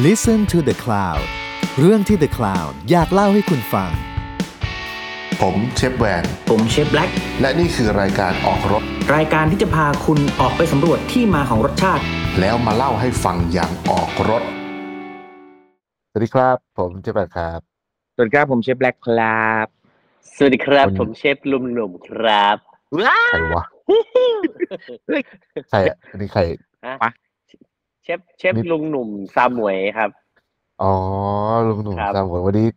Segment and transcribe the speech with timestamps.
[0.00, 1.24] Listen to the Cloud
[1.80, 3.90] เรื่องที่ The Cloud อยากเล่าให้คุณฟัง
[5.40, 8.82] ผมเชฟแวน ผมเชฟแบล็กและนี่คือรายการออกรถ
[9.16, 12.02] รายการที่จะพาคุณออกไปสำรวจที่มาของรสชาติ
[12.40, 14.42] แล้วมาเล่าให้ฟังอย่างออกรถ
[16.10, 17.60] สวัสดีครับ ผมเจ๊แปดครับ
[18.14, 19.66] สวัสดีครับผมเชฟแบล็กครับ
[20.36, 22.56] สวัสดีครับวันนี้ผมเชฟลุมหนุ่มครับ
[23.32, 23.64] ใครวะ
[25.70, 26.40] ใครอะอันนี้ใคร
[28.02, 30.10] เชฟเชฟนี่ลุงหนุ่มซาหมวยครับ
[30.82, 30.92] อ๋อ
[31.68, 32.68] ลุงหนุ่มครับตามผมวันนี้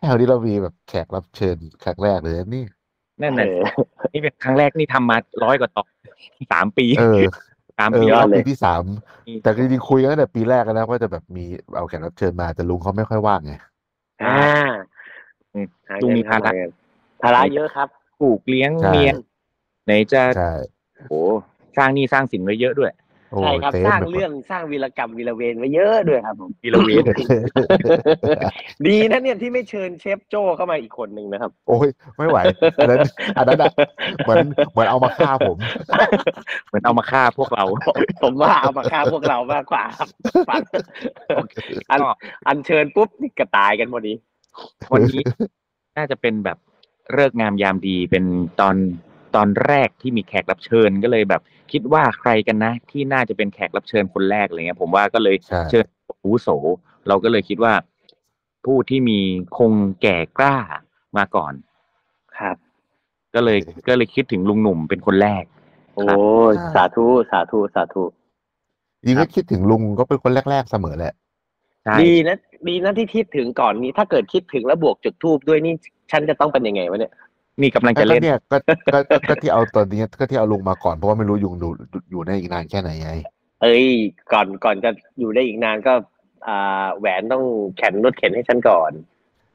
[0.00, 2.64] แถวนี้เรามีแบบแขกรับเชิญครั้งแรกเลยนะนี่
[3.22, 3.62] นั่นน่ะเออ
[4.12, 5.88] นี่เป็นครั้งแรกนี่ทำมาร้อยกว่าตอน
[6.52, 7.22] สามปีเออ
[7.78, 8.82] สามเออปียแล้อวดเลยปีที่สาม
[9.42, 11.44] แต่จริงๆคุยกันตั้งแต่ปีแรกแล้วนะว่าจะแบบมี
[11.76, 13.54] เอาแขกรับเชิญมาแต่ลุงเขาไม่ค่อยว่างไง
[14.22, 14.38] อ่า
[15.54, 16.70] อืมหาลุงเงินมีภาระหเงิน
[17.22, 17.88] ภาระเยอะครับ
[18.20, 19.12] ปลูกเลี้ยงใช่ เมีย
[19.84, 20.52] ไหนจะใช่
[21.08, 21.20] โอ้
[21.76, 22.97] สร้างหนี่สร้างสินไว้เยอะด้วยโอ้
[23.36, 27.04] ใช่ครับเต็มสร้างไปหมดเรื่องสร้างวีรกรรมวีรเวรไว้เยอะด้วยครับผมปีละเวท
[28.86, 32.38] ดีนะเนี่ยที่ไม่เชิญเชฟโจ้เข้ามาอีกคนหนึ่งนะครับ โอ้ยไม่ไหว
[32.78, 33.00] อันนั้น
[33.36, 33.72] อันนั้นอะ
[34.24, 35.56] เหมือนเหมือนเอามาฆ่าผม
[36.66, 37.64] เหมือนเอามาฆ่าพวกเรา
[38.22, 40.08] ผมว่าเอามาฆ่าพวกเรามากกว่าครับ
[40.48, 40.62] ฟัง
[41.90, 42.14] อันก็
[42.48, 44.12] อันเชิญปุ๊บนี่กระตายกันพอดี
[44.92, 45.22] วันนี้
[45.96, 46.58] น่าจะเป็นแบบ
[47.14, 48.24] เลิกษ์งามยามดีเป็น
[48.60, 48.76] ตอน
[49.36, 56.48] ตอนแรกที่มีแขกรับเชิญก็เลยแบบ คิดว่าใครกันนะ ที่น่าจะเป็นแขกรับเชิญคนแรกอะไรเงี้ย ผมว่าก็เลยใช่เชิญอาวุโส
[57.08, 57.74] เราก็เลยคิดว่า
[58.64, 59.20] ผู้ที่มี
[59.58, 60.56] คงแก่กล้า
[61.16, 61.52] มาก่อน
[62.38, 62.56] ครับ
[63.34, 65.44] ก็เลยก็เลยคิดถึงลุงหนุ่มเป็นคนแรก
[65.94, 66.06] โอ้
[66.52, 68.04] ยสาธุสาธุสาธุ
[69.06, 71.14] ยิงก็คิดถึงลุงก็เป็นคนแรก ๆเสมอแหละ
[71.84, 72.36] ใช่ดีนะ
[72.68, 75.74] ดีนะที่คิดถึงก่อนนี้ ถ้าเกิดคิดถึงแล้วบวกจุดทูบด้วยนี่
[76.10, 77.12] ฉันจะต้องเป็นยังไงวะเนี่ย
[77.60, 78.56] นี่กำลังก็จะเล่นเนี่ยก็
[78.92, 81.68] ก็ก็ก็ที่เอาตอนนี้ก็ที่เอาลุงมาก่อนเพราะว่าไม่รู้ยุงดู
[82.10, 83.12] อยู่ได้อีกนานแค่ไหนไง
[83.62, 83.86] เอ้ย
[84.32, 85.92] ก่อนก่อนจะอยู่ได้อีกนานก็
[86.48, 87.44] อ่า แหวนต้อง
[87.76, 88.92] แข็นรถเข็นให้ฉันก่อน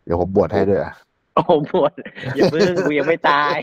[0.05, 0.93] เดี๋ยวผมบวชให้ด้วยอะ
[1.35, 1.91] โอ้ปวด
[2.35, 3.57] อย่าเพิ่งกูยังไม่ตาย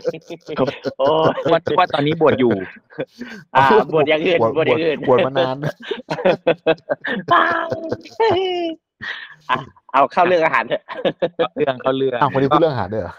[0.99, 2.53] โอ้ยว่าว่าตอนนี้บวชอยู่
[3.55, 5.57] อ่าบวชอย่างอื่นบวชบวชอย่างอื่นบวชมานาน
[7.33, 7.67] ตาย
[9.49, 9.57] อะ
[9.93, 10.83] เอาเข้าเรื่องอาหารเถอะ
[11.55, 13.13] เรื่องเขาเรื่องอ้าววันนี้พูดเรื่องอาหารด้วยเหรอ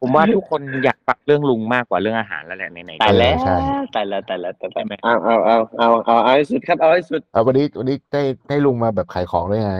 [0.00, 3.56] ผมว่าทุกคนอยากฟังเรื่องลุงมากกว่าเรื่องอาหารแล้วแหละไหนๆตายแล้วใช่
[3.94, 9.74] ตายแล้วตายแล้วตายใช่ไหมแล้วเอาเอาเอาเอาเอาเอาให้สุดครับเอาให้สุดเอาวันนี้วันนี้ได้ได้ลุงมาแบบขายของด้วยไง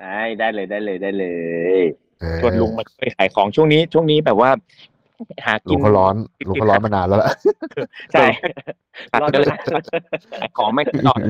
[0.00, 1.26] ได้ได้เลยได้เลยได้เล
[1.78, 1.82] ย
[2.20, 4.50] เออชวนลุงมาช่วยขายของช่วงนี้ ช่วงนี้แบบว่า
[5.46, 6.14] หาลุกิงนเขาร้อน
[6.48, 7.30] ลุงเขาร้อนมานานแล้วล่ะ
[8.12, 8.26] ใช่
[9.12, 9.60] ตัดร้อนก็เลยมาก
[10.40, 11.20] ขายของไม่ตลอด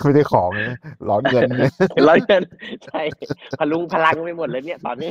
[0.00, 0.76] ไม่ได้ของนะ
[1.08, 1.70] ร้อนเงินเนี่ย
[2.06, 2.42] ร้อนเงิน
[2.86, 3.00] ใช่
[3.58, 5.10] พลุงพลังไปหมดเลยเนี่ยตอนนี้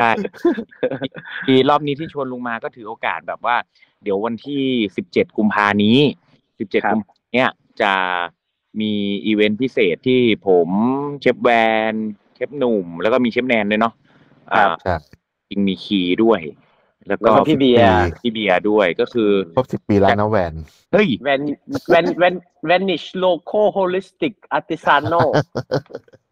[0.00, 0.10] ใช่
[1.46, 3.56] ทีรอบนี้ที่ชวนลุงมาก็ถือโอกาสแบบว่า
[4.02, 4.62] เดี๋ยววันที่
[4.96, 5.98] สิบเจ็ดกุมภานี้
[6.58, 7.48] สิบเจ็ดครับกุมภาเนี้ย
[7.82, 7.92] จะ
[8.80, 8.92] มี
[9.26, 10.68] อีเวนต์พิเศษที่ผม
[11.20, 11.50] เชฟแว
[11.92, 11.94] น
[12.34, 13.94] เชฟหนุ่ม แล้วก็มีเชฟแนนด้วยเนาะ
[15.50, 16.40] อ่าใช่จริงมีคีด้วย
[17.06, 17.90] แล้วแล้วก็ก็พี่เบียร์
[18.20, 20.54] พี่เบียร์ด้วยก็คือ ครบสิบปีแล้วนะแหวน
[20.92, 21.40] เฮ้ยแวน
[21.90, 22.34] แวนแวน
[22.66, 25.14] แวนิชโลโคโฮลิสติกอาร์ติซานโน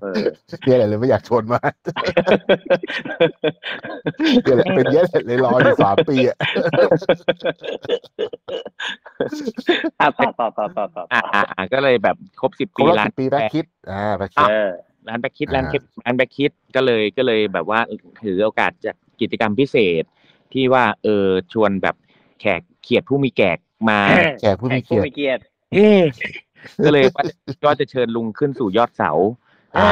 [0.03, 0.25] เออ
[0.65, 1.61] เนี่ยแหละเลยไม่อยากชวนมา
[4.45, 6.37] เนี่ยแหละเป็นเยอะเลยรออยู่สามปีอะ
[10.01, 14.71] อะต่อต่อต่อต่อต่ออ่าอ่าอ่าก็เลยแบบครบสิบครบปีรอบร้านสิบปีแบ็คคิดอ่าแบ็คคิด เออ
[15.09, 17.81] ร้านแบ็คคิดอ่า ร้านเคปร้านแบ็คคิดก็เลยก็เลยแบบว่า
[18.23, 20.03] ถือโอกาสจาก กิจกรรมพิเศษ
[20.53, 21.97] ที่ว่าเออชวนแบบ
[22.41, 23.59] แขกเขียดผู้มีแขก
[23.91, 24.01] มา
[24.41, 25.43] แขกผู้มีผู้เกียรมีติเกียรติ
[25.75, 25.91] เฮ้
[26.85, 27.25] ก็เลยว่า
[27.65, 29.13] ก็จะเชิญลุงขึ้นสู่ยอดเสา
[29.79, 29.91] อ่า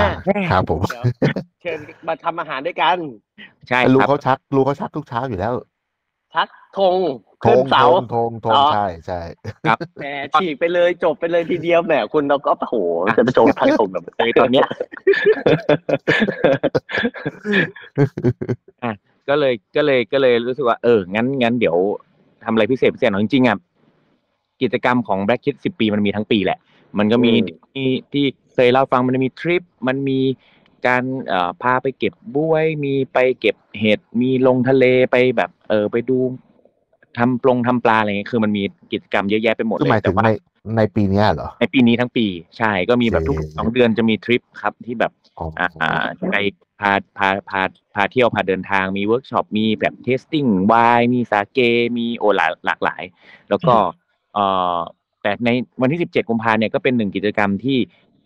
[0.50, 1.04] ครับผมเดี๋ยว
[1.62, 1.78] เชิญ
[2.08, 2.96] มาทำอาหารด้วยกัน
[3.68, 5.52] ใช่ลุงครับเขาชักลุงเขาชักทุกเช้าอยู่แล้ว
[6.34, 6.48] ชัก
[6.78, 6.98] ธง
[7.44, 9.20] ธขึ้นงเสาธงธงธงอ๋อ ใช่ใช่
[9.98, 10.04] แหม
[10.34, 12.74] ฉีกไปเลยจบไปเลยทีเดียวแหมคุณเราก็โอ้โห
[13.16, 14.66] จะไปโจมทันธงแบบเลยตอนเนี้ย
[19.28, 21.76] ก็เลยก็เลยก็เลยรู้สึกว่าเอองั้นงั้นเดี๋ยว
[22.44, 23.58] ทำอะไรพิเศษพิเศษหน่อยจริงๆอะ
[24.62, 26.58] กิจกรรมของ Black Kid สิบปีมันมีทั้งปีแหละ
[26.98, 27.32] มันก็มี
[27.72, 28.24] ที่ที่
[28.54, 30.20] เคยเล่าฟังมันมีทริป มันมี
[30.86, 36.18] การเอ่อพาไปเก็บบ้วย มีไปเก็บเห็ด มีลงทะเลไปแบบเออไปดู
[37.18, 38.62] ทำปลงทำปลาอะไรเงี้ยคือมันมี
[38.92, 40.30] กิจกรรมเยอะแยะไปหมดคือเลหมายยถึแต่งว่าใน
[40.76, 42.26] ในปีเนี้ยเหรอ ในปีนี้ทั้งปี
[42.58, 46.36] ใช่ก็มีแบบทุกโอเคสองเดือนจะมีทริปครับที่แบบ อ๋ออ่าอ่าไป
[46.80, 47.60] พาพาพา
[47.94, 51.58] พาเที่ยวพาเดินทางมีเวิร์กช็อปมีแบบเทสติ้งไวน์มีสาเก
[51.98, 53.02] มีโอหลายหลากหลาย
[53.48, 53.74] แล้วก็
[54.34, 54.44] เอ่
[54.76, 54.78] อ
[55.22, 55.48] แต่ใน
[55.80, 57.78] วันที่ 17 กุมภาเนี่ยก็เป็นหนึ่งกิจกรรมที่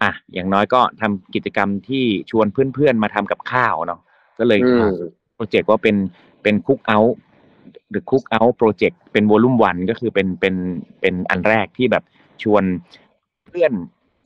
[0.03, 4.01] อะอย่างน้อยก็ทำกิจกรรมที่ชวนเพื่อนๆมาทำกับข้าวเนาะ
[4.39, 4.89] ก็เลยอืม
[5.35, 5.97] โปรเจกต์ว่าเป็น
[6.43, 6.99] เป็นคุกเอา
[7.91, 10.55] หรือคุกเอาโปรเจกต์เป็นวอลุ่มวันก็คือเป็นเป็น
[11.01, 12.05] เป็นอันแรกที่แบบ
[12.43, 12.63] ชวน
[13.47, 13.73] เพื่อน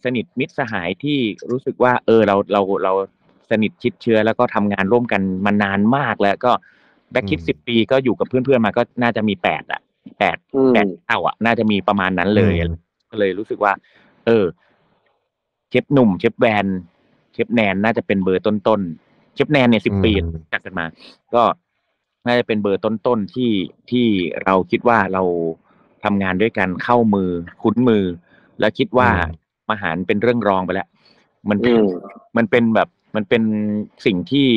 [0.05, 1.19] สนิทมิตรสหายที่
[1.51, 2.93] รู้สึกว่า เออเราเราเรา
[3.51, 6.53] สนิทชิดเชื้อแล้วก็ทำงานร่วมกันมานานมากแล้วก็
[7.13, 9.81] แบ็คคิดอืมสิบปีก็อยู่กับเพื่อนๆมาก็น่าจะมีแปดอะ
[10.19, 12.75] แปดอืมแปดเท่าอะน่าจะมีประมาณนั้นเลยอืม
[13.11, 13.73] ก็เลยรู้สึกว่า
[14.27, 14.45] เออ
[15.71, 16.67] เชฟหนุ่ม เชฟแวน
[17.33, 20.87] เชฟแนนน่าจะเป็นเบอร์ต้นๆเชฟแนนเนี่ยสิบปีอืมรู้จักกันมา
[21.35, 21.43] ก็
[22.27, 23.53] น่าจะเป็นเบอร์ต้นๆที่
[23.91, 24.07] ที่
[24.45, 25.23] เราคิดว่าเรา
[26.05, 27.31] ทำงานด้วยกันเข้ามือ
[27.63, 28.05] คุ้นมือ
[28.61, 29.11] แล้วคิดว่า
[29.69, 30.89] อืมอาหารเป็นเรื่องรองไปแล้ว
[31.51, 31.85] มันเป็อืนม
[32.37, 33.43] มันเป็นแบบมันเป็น
[34.07, 34.49] สิ่งที่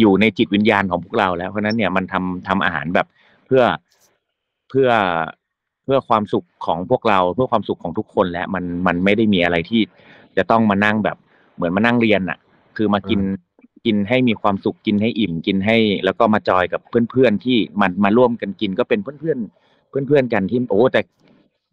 [0.00, 3.06] อยู่ในจิตวิญญาณของพวกเราแล้ว เพราะฉะนั้นเนี่ยมันทำทำอาหารแบบ
[3.46, 3.62] เพื่อ
[4.68, 4.88] เพื่อ
[5.84, 9.82] เพื่อความสุขของพวกเราเพื่อความสุขของทุกคนแล้วมันมันไม่ได้มีอะไรที่
[10.36, 11.16] จะต้องมานั่งแบบ
[11.54, 12.38] เหมือนมานั่งเรียนอะ
[12.76, 13.20] คือมากิน
[13.86, 16.80] กินให้มีความสุขกินให้อิ่มกินให้ แล้วก็มาจอยกับ
[17.10, 21.00] เพื่อนๆที่มันมาร่วมกันกินก็เป็นเพื่อนๆเพื่อนๆกันที่โอ้แต่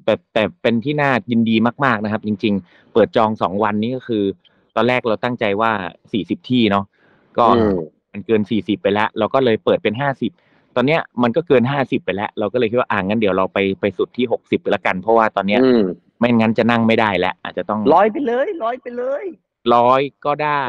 [0.06, 1.56] แต่แต่เป็นที่น่ายินดี
[1.86, 4.24] มาก ๆนะครับ จริง ๆ เปิดจองสองวันนี้ก็คือ
[4.76, 5.72] ตอนแรกเราตั้งใจว่า
[6.12, 6.86] สี่สิบที่เนาะ
[7.38, 7.78] ก็อืม
[8.12, 10.32] มันเกินสี่สิบไปแล้ว เราก็เลยเปิดเป็นห้าสิบ
[10.76, 15.84] ตอนเนี้ยมันก็เกินห้าสิบไปแล้ว เราก็เลยคิดว่าอ่างั้นเดี๋ยวเราไปไปสุดที่หกสิบไปละกัน เพราะว่าตอนเนี้ยอืม
[16.20, 19.24] ไม่งั้นจะนั่งไม่ได้แล้วอาจจะต้องร้อยไปเลยร้อยไปเลย
[19.76, 20.64] ร้อยก็ได้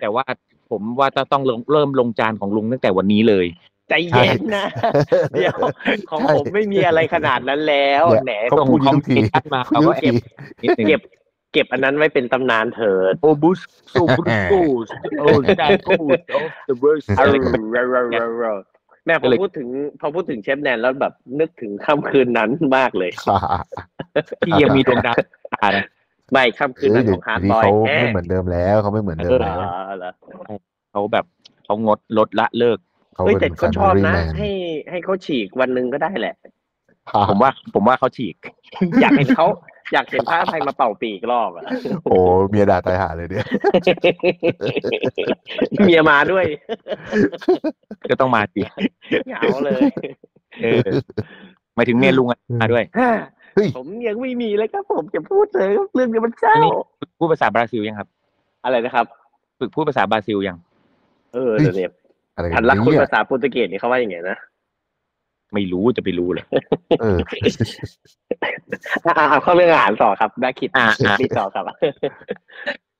[0.00, 0.24] แต่ว่า
[0.70, 3.46] ผมว่าจะต้องลงเริ่มลงจานของลุงตั้งแต่วันนี้เลย
[3.90, 4.66] ใจเย็นนะ
[5.32, 5.58] เดี๋ยว
[6.10, 10.14] ของผมไม่มีอะไรขนาดนั้นแล้วเนี่ยแหนเขาส่งพูดคอมทุกทีมิชชั่นมาเราก็เก็บ
[10.62, 11.00] นิดนึงเก็บ
[11.52, 13.60] เก็บอันนั้นไว้เป็นตำนานเถิดโอบุส
[13.92, 14.54] โอบุสโก
[14.86, 14.88] ส
[15.18, 15.26] โอ้
[15.58, 17.48] ได้โกสโอ้ the worst เอาอะไรก็
[19.06, 19.68] แม่พอพูดถึง
[20.00, 23.10] พอพูดถึงเชฟแนนแล้วแบบนึกถึงค่ำคืนนั้นมากเลย
[24.46, 25.16] ที่ยังมีดวงดาว
[25.54, 25.84] ตานะ
[26.32, 29.58] ไม่ค่ำคืนเอ้นั้ยนเดี๋ขยวองฮาร์ดนี้บอยเขาแหไม่เหมือนเดิมแล้วเขาไม่เหมือนเดิมเหรแล้อว
[29.98, 30.10] เหรอ
[30.90, 31.24] เขาแบบ
[31.64, 32.78] เขางดลดละเลิก
[33.14, 34.50] เขาเฮ้ยเป็แต่นก็ชอบนะ family man ให้
[34.90, 36.34] ให้เขาฉีกวันหนึ่งก็ได้แหละ
[37.28, 38.36] ผมว่า ผมว่าเขาฉีก
[39.00, 39.46] อยากเห็นเขา
[39.92, 41.64] อยากเห็นพระอภัยมาเป่าปีกรอบอะ
[42.04, 42.16] โอ้
[42.50, 43.46] เมียด่าตายหาเลยเนี่ย
[45.84, 46.44] เมียมาด้วย
[48.10, 48.60] ก็ต้องมาสิ
[49.26, 49.80] เหงาเลย
[50.62, 50.88] เออ
[51.74, 56.70] หมายถึงเมียลุงอะมาด้วยเฮ้ยผมยังไม่มีเลยครับผมจะพูดเลยครับเรื่องนี้มันเศร้านี่
[57.00, 58.08] ฝึกพูดภาษาบราซิลยังครับ
[58.64, 59.06] อะไรนะครับ
[59.58, 60.56] ฝึกพูดภาษาบราซิลยัง
[61.34, 61.92] เออเดี๋ยวเนี่ย
[62.40, 64.38] อะไรกัทันนรักคุณเนี่ยภาษาโปรตุเกสนี่เขาว่าอย่างไงนะ
[65.54, 66.44] ไม่รู้จะไปรู้เลย
[67.00, 67.18] เออ
[69.06, 71.64] อ่าเข้าเรื่องอาหารต่อครับแบ็คคิดอ่าอ่าปีต่อครับ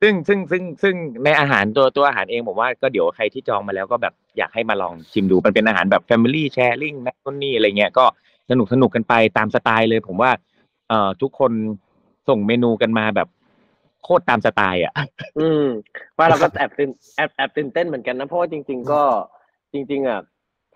[0.01, 0.95] ซึ่งซึ่งซึ่งซึ่ง
[1.25, 8.05] ในอาหารตัวตัวอาหารเองผมว่าก็เดี๋ยวใครที่จองมาแล้วก็แบบอยากให้มาลองชิมดูมันเป็นอาหารแบบ Family Sharing นะต้นนี่อะไรเงี้ยก็
[8.51, 10.31] สนุกสนุกกันไปตามสไตล์เลย ผมว่า
[10.89, 11.53] เอ่อทุกคน
[12.29, 13.29] ส่งเมนูกันมาแบบ
[14.05, 14.95] โคตรตามสไตล์อะ
[15.39, 15.67] อืม
[16.19, 19.03] ว่าเราก็แอบตื่นแอบแอบตื่นเต้นเหมือนกันนะ เพราะว่าจริง ๆ ก็
[19.73, 20.21] จริง ๆอะ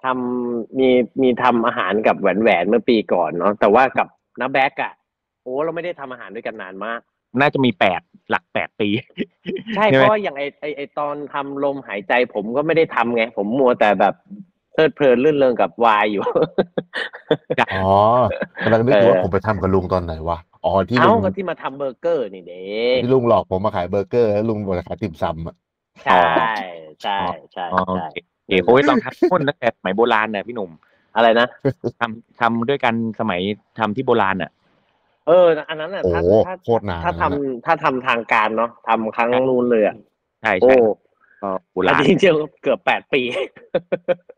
[0.04, 0.88] ทำมี
[1.22, 4.08] มีทำอาหารกับแหวนแหวนๆเมื่อปีก่อนเนาะแต่ว่ากับ
[4.40, 4.92] น้าแบ็กอะ
[5.42, 7.00] โอ้เราไม่ได้ทำอาหารด้วยกันนานมาก
[7.40, 8.00] น่าจะมีแปด
[8.30, 8.88] หลักแปดปี
[9.76, 14.14] ใช่ใช่ไหม เพราะว่าอย่างไอไอไอตอนทำลมหายใจผมก็ไม่ได้ทำไง ผมมัวแต่แบบ
[14.74, 16.24] เพลิดเพลินลื่นเริงกับวายอยู่
[17.72, 17.76] อ๋อ
[18.62, 22.64] กำลังนึกอยู่ว่าเออผมไปทำกับลุงตอนไหนวะ อ๋อที่ลุเอ้างก็ที่มาทำเบอร์เกอร์นี่เด้
[23.00, 25.56] ที่ลุงหลอกผมมาขายเบอร์เกอร์แล้วลุงบอกจะขายติ่มซำอะ
[26.04, 26.14] ใช่
[27.02, 27.12] ใช่
[27.52, 30.70] ใช่อ๋อโอใช่เคโอเคโอ้ยเราทำพุ่นตั้งแต่สมัยโบราณน่ะพี่หนุ่ม
[31.16, 31.46] อะไรนะ
[32.00, 33.40] ทำทำด้วยกันสมัย
[33.78, 34.50] ทำที่โบราณอะ
[35.26, 39.96] เออ อันนั้นอะโอ้ถ้าโหถ้าโคตรนานถ้านะทำถ้าทำทางการเนาะทำครั้งนู้นเลยอะ
[40.40, 40.76] ใช่โอ้ใช่
[41.44, 43.22] ก็โบราณจริงๆเกือบแปดปี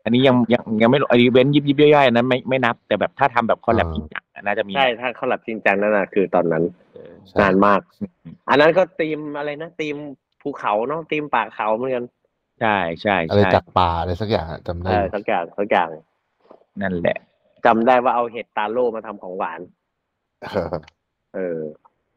[0.03, 7.81] อันนี้ยังยังยังไม่อีเวนต์ยิบยิบย่อยๆอันนั้นไม่ไม่นับ แต่แบบถ้าทำแบบคอลแลบจริงจังอะน่าจะมีใช่ถ้าเขาหลับจริงจังนั่นน่ะคือตอนนั้นเออใช่นานมาก
[8.49, 9.95] อันนั้นก็ตีมอะไรนะตีม
[10.41, 12.05] ภูเขาเนาะตีมป่าเขาเหมือนกัน
[12.61, 15.89] ใช่ใช่อะไรใช่จากป่าอะไรสักอย่างอะจำเอได้อสักอย่างสักอย่าง
[16.81, 17.17] นั่นแหละ
[17.65, 19.59] จำได้ว่าเอาเห็ดตาโล่มาทำของหวาน
[20.41, 20.75] เออ
[21.35, 21.59] เออ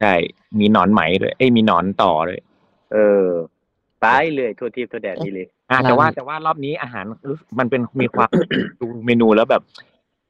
[0.01, 0.13] ใช่
[0.59, 2.41] มีหนอนไหมด้วยเอ้ยมีหนอนต่อด้วย
[2.93, 3.25] เออ
[4.05, 8.29] ตายเลยทั่วทิพย์ทั่วแดนนี่เลยอะแต่ว่าแต่ว่ารอบนี้อาหารรู้สึกมันเป็นมีความ
[8.81, 9.63] ดูเมนูแล้วแบบ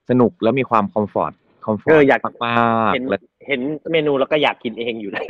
[0.09, 1.33] สนุกแล้วมีความ comfort
[1.65, 2.53] comfort เอออยาก มา
[2.89, 3.61] กเห็นๆแล้วเห็น
[3.91, 5.23] เมนูแล้วก็อยากกินเองอยู่แล้ว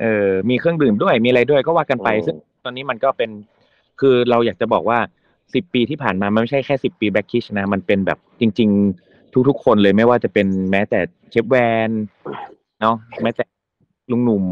[0.00, 3.30] เออมีเครื่องดื่มด้วยมีอะไรด้วยก็ว่ากันไป อืม ซึ่งตอนนี้มันก็เป็น
[4.00, 4.98] คือเราอยากจะบอกว่า
[5.54, 8.68] สิบปีที่ผ่านมามันไม่ใช่แค่สิบปี Blackitch นะ มันเป็นแบบจริง
[9.02, 11.56] ๆ ทุกๆคนเลยไม่ว่าจะเป็นแม้แต่เชฟแว
[11.88, 11.90] น
[12.80, 13.44] เนาะแม้แต่
[14.10, 14.44] ลุงหนุ่ม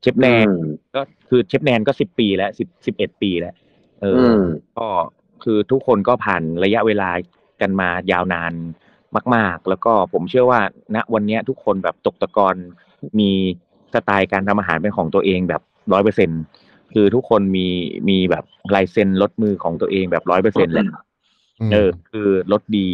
[0.00, 3.54] เชฟแนนอืมก็คือเชฟแนนก็สิบปีแล้วสิบสิบเอ็ดปีแล้ว
[4.00, 4.42] เอออือม
[4.78, 4.86] ก็
[5.44, 7.10] คือทุกคนก็ผ่านระยะเวลา
[7.60, 8.52] กันมายาวนาน
[9.34, 10.60] มาก ๆ แล้วก็ผมเชื่อว่า
[10.94, 12.56] ณวันเนี้ยทุกคนแบบตกตะกอน
[13.18, 13.30] มี
[13.94, 15.62] สไตล์การทำอาหารเป็นของตัวเองแบบ
[15.92, 16.30] ร้อยเปอร์เซ็น
[16.92, 17.66] คือทุกคนมี
[18.08, 20.86] มีแบบลายเซ็นลดมือของตัวเองแบบร้อยเปอร์เซ็นต์แหละ
[21.68, 22.88] มเออ คือรสดี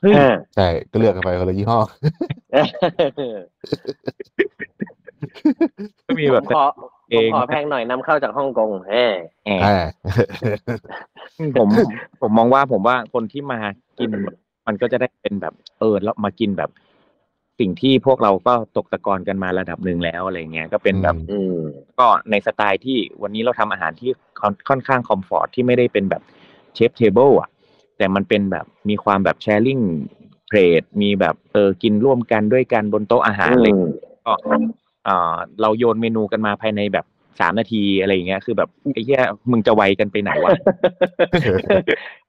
[0.00, 1.80] เฮ้ยอ่าใช่ก็เลือกกันไปคนละยี่ห้อ
[6.06, 6.64] ก็มีผแบมบขอ
[7.10, 8.92] เอผมงขอแพงหน่อยนำเข้าจากฮ่องกงแหม
[9.44, 9.76] แอบอ่า
[11.56, 11.68] ผม
[12.20, 13.58] ผมมองว่าผมว่าคนที่มา
[13.98, 14.10] กิน
[14.66, 16.70] มันก็จะได้เป็นแบบเออแล้วมากินแบบ
[17.60, 21.56] สิ่งที่พวกเราก็ตกตะกอนกันมาระดับหนึ่งแล้วอะไรเงี้ยก็เป็นแบบอืม
[21.98, 24.10] ก็ในสไตล์ที่วันนี้เราทำอาหารที่
[24.40, 26.22] ค่อนค่อนข้าง comfort ที่ไม่ได้เป็นแบบ
[26.74, 27.48] chef's table อะ
[27.96, 29.80] แต่มันเป็นแบบมีความแบบ sharing
[30.48, 33.94] plate มีแบบเออกินร่วมกันด้วยกันบนโต๊ะอาหารอะไรอย่างเลย
[34.26, 34.32] ก็
[35.04, 37.06] เอ่อเราโยนเมนูกันมาภายในแบบ
[37.40, 40.50] สามนาทีอะไรอย่างเงี้ยคือแบบไอ้เหี้ยมึงจะไวกันไปไหนวะ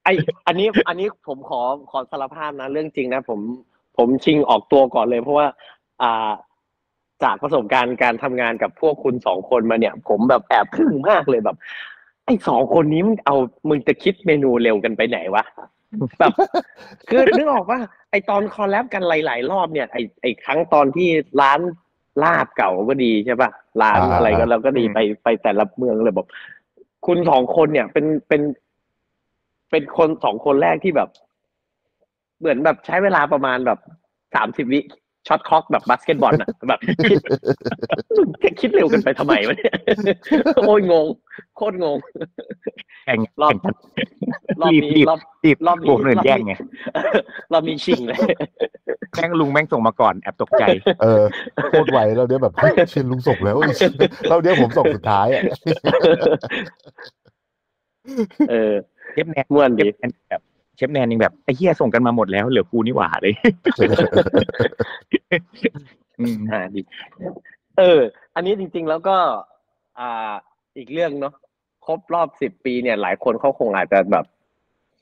[0.04, 0.08] ไอ
[0.46, 1.60] อันนี้อันนี้ผมขอ
[1.90, 3.40] ขอสารภาพนะ เรื่องจริงนะผม
[3.96, 5.46] ผมชิงออกตัวก่อนเลย เพราะว่า
[6.02, 6.30] อ่า
[7.22, 11.56] จากประสบการณ์การทำงานกับพวกคุณสองคนมาเนี่ย ผมแบบแอบทึ่งมากเลยแบบ
[12.26, 13.36] ไอ้สองคนนี้มึงเอา
[13.68, 15.44] มึงจะคิดเมนูเร็วกันไปไหนวะ
[16.18, 16.32] แบบ
[17.08, 17.78] คือนึกออกว่า
[18.10, 21.08] ไอตอน collab กันหลาย ๆ รอบเนี่ยไอไอครั้งตอนที่
[21.40, 21.60] ร้าน
[22.22, 23.50] ลาบเก่าก็ดีใช่ปะ
[23.80, 26.28] ร้านอ่าอะไรก็เราก็ดีอืมไปไปแต่ละเมืองเลยแบบ
[27.06, 28.42] คุณสองคนเนี่ยเป็นเป็น
[29.70, 31.08] เป็นคนสองคนแรกที่แบบ
[32.38, 33.78] เหมือนแบบใช้เวลาประมาณแบบ
[34.34, 34.80] สามสิบวิ
[35.28, 36.80] shot clock แบบบาสเกตบอลอะแบบ
[38.42, 39.74] คิดคิดเร็วกันไปทำไมวะเนี่ย
[40.56, 41.06] โอ้ยงง
[41.56, 41.98] โคตรงง
[43.04, 43.74] แข่งรอบแข่งกัน
[44.60, 46.54] รอบรีบนี้รีบรอบรีบรอบนี้พวกอื่นรอบนี้แย่งไง
[47.52, 48.18] รอบนี้ชิงเลย
[49.14, 50.64] แม่งลุงแม่งส่งมาก่อนแอบตกใจ
[51.02, 51.22] เออ
[51.70, 53.56] โคตรไวเราเนี้ยแบบเฮ้ยเชียนลุงส่งแล้ว
[54.28, 55.42] เราเนี้ยผมส่งสุดท้ายอะ
[58.50, 58.72] เออ
[59.12, 60.42] เชฟแนนม่วนเชดีฟแนนแบบ
[60.76, 63.34] เชฟแนนยังแบบไอ้เหี้ยส่งกันมาหมดแล้วเหลือกูนี่หว่าเลย
[66.20, 66.80] อืมอ่าดี
[67.78, 68.00] เออ
[68.34, 69.16] อันนี้จริง ๆ แล้วก็
[69.98, 70.32] อ่า
[70.76, 71.34] อีกเรื่องเนาะ
[71.86, 74.24] ครบรอบสิบปีเนี่ย หลายคนเขาคงอาจจะแบบ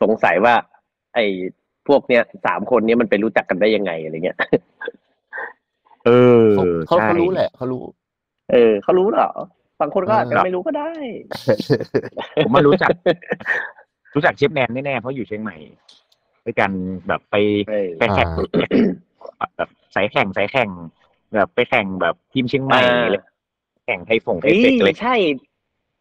[0.02, 0.54] สงสัยว่า
[1.14, 1.24] ไอ้
[1.88, 4.38] พวกเนี้ยสามคนเนี้ยมันไปรู้จักกันได้ยังไงอะไรเงี้ย
[6.06, 6.10] เอ
[6.44, 6.46] อ
[6.88, 7.82] เขาใช่เขารู้แหละเขารู้
[8.52, 9.30] เออเขารู้เหรอ
[9.80, 10.90] บางคนก็อาจจะเออไม่รู้ก็ได้
[12.44, 12.88] ผมมารู้จัก
[14.14, 15.56] รู้จักเชฟแนนแน่ๆเพราะอยู่เชียงใหม่
[16.44, 16.70] ด้วยกัน
[17.06, 17.34] แบบไป
[17.68, 18.28] เออไปแข่ง
[19.40, 20.70] อ่าแบบสายแข่งสายแข่ง
[21.34, 23.16] แบบไปแข่งแบบทีมเชียงใหม่อ่าอะไร
[23.86, 25.14] แข่งไทยฝงไทเฮ้ยยเป็ดอะไรใช่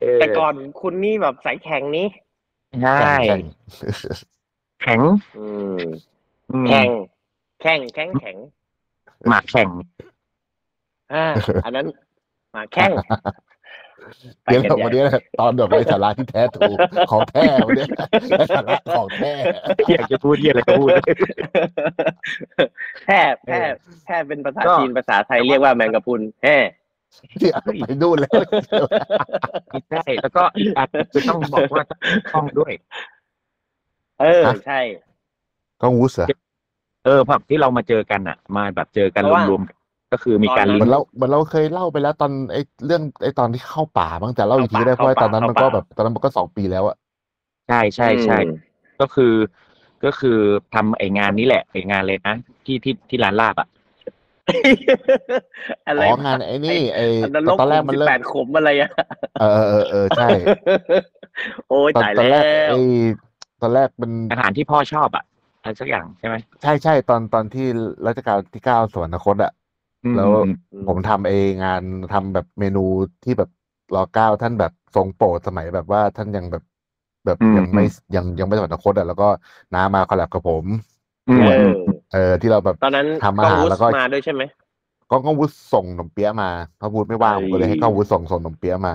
[0.02, 2.08] เออแต่ก่อนคุณนี่แบบสายแข่งนี้
[3.02, 3.42] ใช่แข่ง
[4.82, 5.02] แข่ง
[5.38, 5.78] อืม
[6.52, 6.88] อืมแข่ง
[7.62, 8.38] แข่งแข่งแข่ง
[9.28, 9.70] หมากแข่ง
[11.14, 11.26] อ่า
[11.66, 11.86] อันนั้น
[12.56, 12.92] มาแข่ง
[14.46, 16.78] เดี๋ยวเราวันนี้นะตอนแบบไร้สาระที่แท้ถูก
[17.12, 17.86] ของแท้วันนี้
[18.30, 19.34] ไร้สาระของแท้
[19.94, 20.90] อยากจะพูดเยี่ยอะไรก็พูด
[23.06, 23.60] แค่แค่
[24.06, 26.58] แค่เป็นภาษาก็จีนภาษาไทยเรียกว่าแมงกะพรุนแฮ่
[27.42, 27.70] ที่เอาไป
[28.02, 28.42] นู่นแล้ว
[29.90, 31.84] ใช่แล้วก็อีกอันคือต้องบอกว่า
[32.34, 32.74] ต้องด้วย
[34.22, 34.80] เออฮะใช่
[35.82, 36.28] กล้องวุ้สเหรอ
[37.06, 39.79] เออแบบที่เรามาเจอกันอะ มาแบบเจอกันเพราะว่ารวมๆ
[40.12, 46.96] กันก็คือมีการตอนนั้นลิเหมืงอนก์ เราเหมือนเราเคยเล่าไปแล้วตอนไอ้เรื่องไอ้ตอนที่เข้าป่าบ้างแต่เล่าอีกทีก็ได้เพราะว่าตอนนั้นมันก็แบบตอนนั้นมันก็สองปีแล้วอะ
[47.68, 48.58] ใช่ใช่ใช่ อืม
[49.02, 49.34] ก็คือ
[50.06, 50.38] ก็คือ
[50.76, 52.36] ทำไองานนี้แหละไองานเลยนะ
[52.66, 53.68] ที่ที่ที่ร้านลาบอะ
[55.88, 58.90] อะไรอ๋องานไอ้นี่ไอ้อันนั้นลบตอนแรกมันสิบเริ่ม แปดขมอะไรอะ
[59.40, 60.28] เออเออเออเออใช่
[61.70, 62.80] โอ้ยตอนตายตอนแล้แรกว ไอ้
[63.62, 65.24] ตอนแรกมันอาหารที่พ่อชอบอะ
[65.62, 67.66] อะไรสักอย่างใช่ไหมใช่ใช่ตอนตอนที่
[68.08, 69.69] รัชกาลที่เก้าสวรรคตอะอืม
[70.16, 70.32] แล้ว
[70.72, 72.80] อืมผมทำเองงานทำแบบเมนู
[73.24, 73.50] ที่แบบ
[73.94, 76.64] รอเก้าท่านแบบทรงโปรดสมัยแบบว่าท่านยังแบบ
[77.26, 79.26] แบบอืมยังไม่อืมยังยังไม่สวรรคตอะแล้วก็
[79.74, 80.66] น้ามาคอลแลบกับผม
[81.28, 81.54] อืมเออ
[82.10, 84.44] เออที่เราแบบตอนนั้นทำอาหารกองวุฒิแล้วก็มาด้วยใช่ไหม
[85.10, 86.48] ก็ก็วุฒิส่งขนมเปี๊ยะมา
[86.80, 88.94] พระวุฒิไม่ว่างเอ้ผยมก็เลยให้ก้องวุฒิส่งส่งขนมเปี๊ยะมา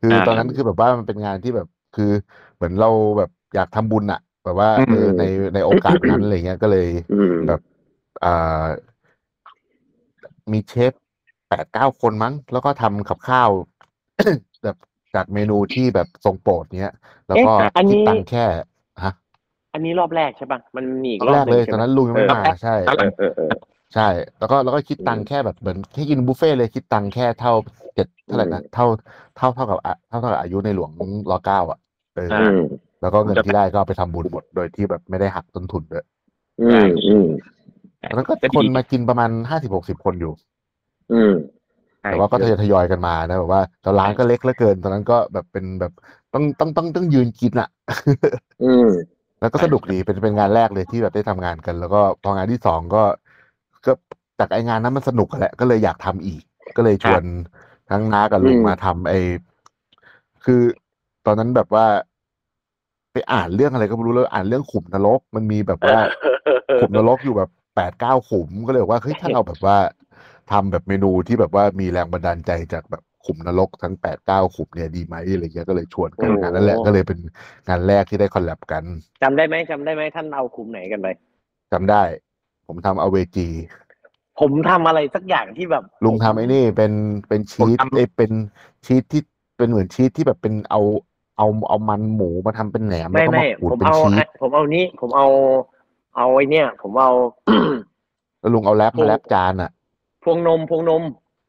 [0.00, 2.04] คืออาตอนนั้นคือแบบว่ามันเป็นงานที่แบบคือ
[2.56, 2.88] เหมือนเรา
[3.18, 5.22] แบบอยากทำบุญอะแบบว่าอืมเออใน
[5.54, 7.60] ในโอกาสนั้นอะไรเงี้ยก็เลยอืมแบบ
[8.22, 8.28] อ่า
[10.52, 10.92] มีเชฟ
[11.48, 13.50] แปดเก้าคนมั้ง แล้วก็ทำกับข้าว
[14.64, 14.76] แบบ
[15.14, 16.94] จากเมนูที่แบบทรงโปรดเนี้ย
[17.28, 18.44] แล้วก็เอ๊ะอันนี้ คิดตังค์แค่
[19.04, 19.12] ฮะ
[19.74, 23.50] อันนี้รอบแรกใช่ปะมันมีอีกตอนรอแรบกหนึ่เลงยใช่ตอนไหมนั้นลุงยังไม่เออมาใช่ เออเออเออ
[23.94, 27.52] ใช่ แล้วก็แล้วก็คิดตังค์แค่แบบเหมือนแค่กินบุฟเฟ่ต์เลยคิดตังค์แค่เท่า
[27.94, 28.86] เจ็ดเท่าไหร่นะอืมเท่า
[29.36, 30.90] เท่าเท่ากับอะเท่าเท่ากับอายุในหลวง
[31.30, 31.78] รอเก้าอะ
[32.14, 32.58] เออออืม
[33.00, 36.04] แล้วก็เงินที่ได้ก็เอาไปทำบุญหมดโดยที่แบบไม่ได้หักต้นทุนด้วย
[36.62, 37.26] อืมอืม
[38.08, 40.32] ตอนนั้นก็ก็คนดีมากินประมาณห้าสิบหกสิบคนอยู่
[41.12, 41.32] อืม
[42.00, 45.92] ใช่แต่ว่าก็ทยอยทยอยกันมานะแบบว่าแต่ร้านก็เล็กเหลือเกิน ตอนนั้นก็แบบเป็นแบบ
[46.34, 47.68] ต้องต้องต้องต้องยืนกินอะ
[48.64, 48.88] อืม
[49.40, 53.02] แล้วก็สนุกดีเป็นเป็นงานแรกเลยที่แบบได้ทำงานกัน แล้วก็พองานที่สองก็
[53.86, 53.92] ก็
[54.38, 56.42] จากไองานนั้นมันสนุกอะแหละก็เลยอยากทำอีก
[56.76, 57.22] ก็เลยชวน
[57.90, 59.14] ทั้งน้ากับลุงอืมมาทำไอ
[60.44, 60.62] คือ
[61.26, 61.86] ตอนนั้นแบบว่า
[63.12, 65.98] ไปอ่านเรื่องอะไรก็ไม่รู้แล้วอ่านเรื่องขุมนรกมันมีแบบว่า
[66.80, 69.76] ขุมนรกอยู่แบบ แปดเก้าขุมก็เลยบอกว่าเฮ้ยถ้าเราแบบว่า
[70.52, 77.18] ทำแบบเมนูที่แบบว่ามีแรงบันดาลใจจากแบบขุมนรกทั้งแปดเก้าขุมเนี่ยดีไหมอะไรเงี้ยก็เลยชวนกันโอ้งานนั่นแหละก็เลยเป็น
[77.68, 78.84] งานแรกที่ได้คอลแลบกัน
[79.22, 81.08] จำได้ไหมจำได้ไหมท่านเอาคุมไหนกันไป
[81.72, 82.02] จำได้
[82.66, 83.48] ผมทำเอาเวจี
[84.40, 86.92] ผมทำอะไรสักอย่างที่แบบ ลุงทำไอ้นี่เป็น
[87.28, 88.30] เป็นชีสเอ้ยเป็น
[88.84, 89.22] ชีสที่
[89.56, 90.80] เป็นเหมือนชีสที่แบบเป็นเอา
[91.38, 95.26] เอาเอามันหมูมาทำเป็นแหนมแล้วไม่ก็ไม่มาขูดผมเป็นเอาชีสผมเอานี้ผมเอา
[96.20, 97.12] เอาไอ้เนี่ย ผมเอา
[98.40, 99.70] แล้วลุงเอาแรปมาแรปจานอะ
[100.24, 101.02] พวงนมพวงนม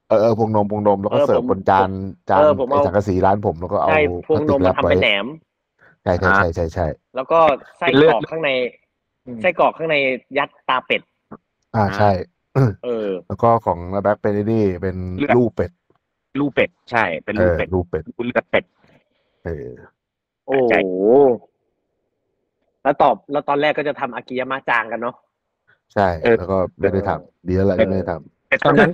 [0.09, 1.89] เออเออพวงนมพวงนมแล้วก็เออเสิร์ฟผมบนจาน
[2.29, 5.25] จานเออผมไอ้เอาสังกะสีร้านผมแล้วก็เอาใช่พวงนมพลมาสทำติกแรปเป็นไว้แหนม
[6.03, 7.39] ใช่ใช่ใช่ใช่ใช่แล้วก็
[7.77, 8.49] ไส้กรอกข้างใน
[9.25, 9.95] อืมไส้กรอกข้างใน
[10.37, 11.01] ยัดตาเป็ด
[11.75, 12.11] อ่าใช่
[12.85, 15.71] เออ แล้วก็ของแบ็คเป็นไอ้นี่เป็นเลือด ลูกเป็ด
[16.39, 18.63] ลูกเป็ด ใช่ เป็นเอลูกอเป็ดลูกเป็ด ลูกเลือดเป็ด
[19.45, 19.67] เออ
[20.47, 20.89] โอ้ใจโห
[22.83, 25.15] แล้วตอบแล้วตอนแรกก็จะทำอากิยามะจางกันเนาะ
[25.93, 28.13] ใช่ เออ แล้วก็ไม่ได้ทำดีแล้วแหละที่ไม่ได้ท
[28.47, 28.91] แต่ตอนนั้น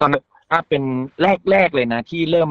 [0.00, 0.82] ตอนนั้นถ้าเป็น
[1.22, 2.50] แรกแรกๆเลยนะ ที่เริ่ม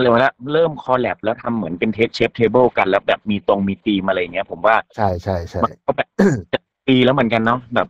[0.00, 0.22] เรียกว่า
[0.52, 6.08] เริ่มคอลแลบแล้วทำเหมือนเป็นเทสเชฟเทเบิลกันแล้วแบบมีตรงมีธีมอะไรเงี้ย ผมว่าำใช่ใช่ใช่มันก็แบบ
[6.52, 7.88] จะปีแล้วเหมือนกันเนาะแบบ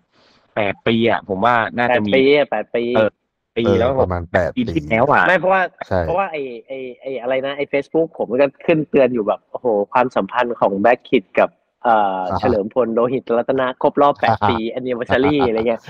[0.54, 3.10] แปดปีอะผมว่าน่าแปจะดมี ปีอะแปดปี เออ
[3.56, 6.36] ปีเออแล้วประมาณแปดปีปีที่แล้วอะ ไม่เพราะว่า ใช่ เพราะว่าไอ
[6.66, 11.48] ไอไออะไรนะไอเฟซบุ๊กผมก็ขึ้นเตือนอยู่แบบ โอ้โห ความสัมพันธ์ของแบ็คคิดกับ
[11.84, 15.82] เอ่อเฉลิมพลโลหิตรัตนะครบรอบแปดปีอันนิว r ซ a รี่อะไรเงี้ย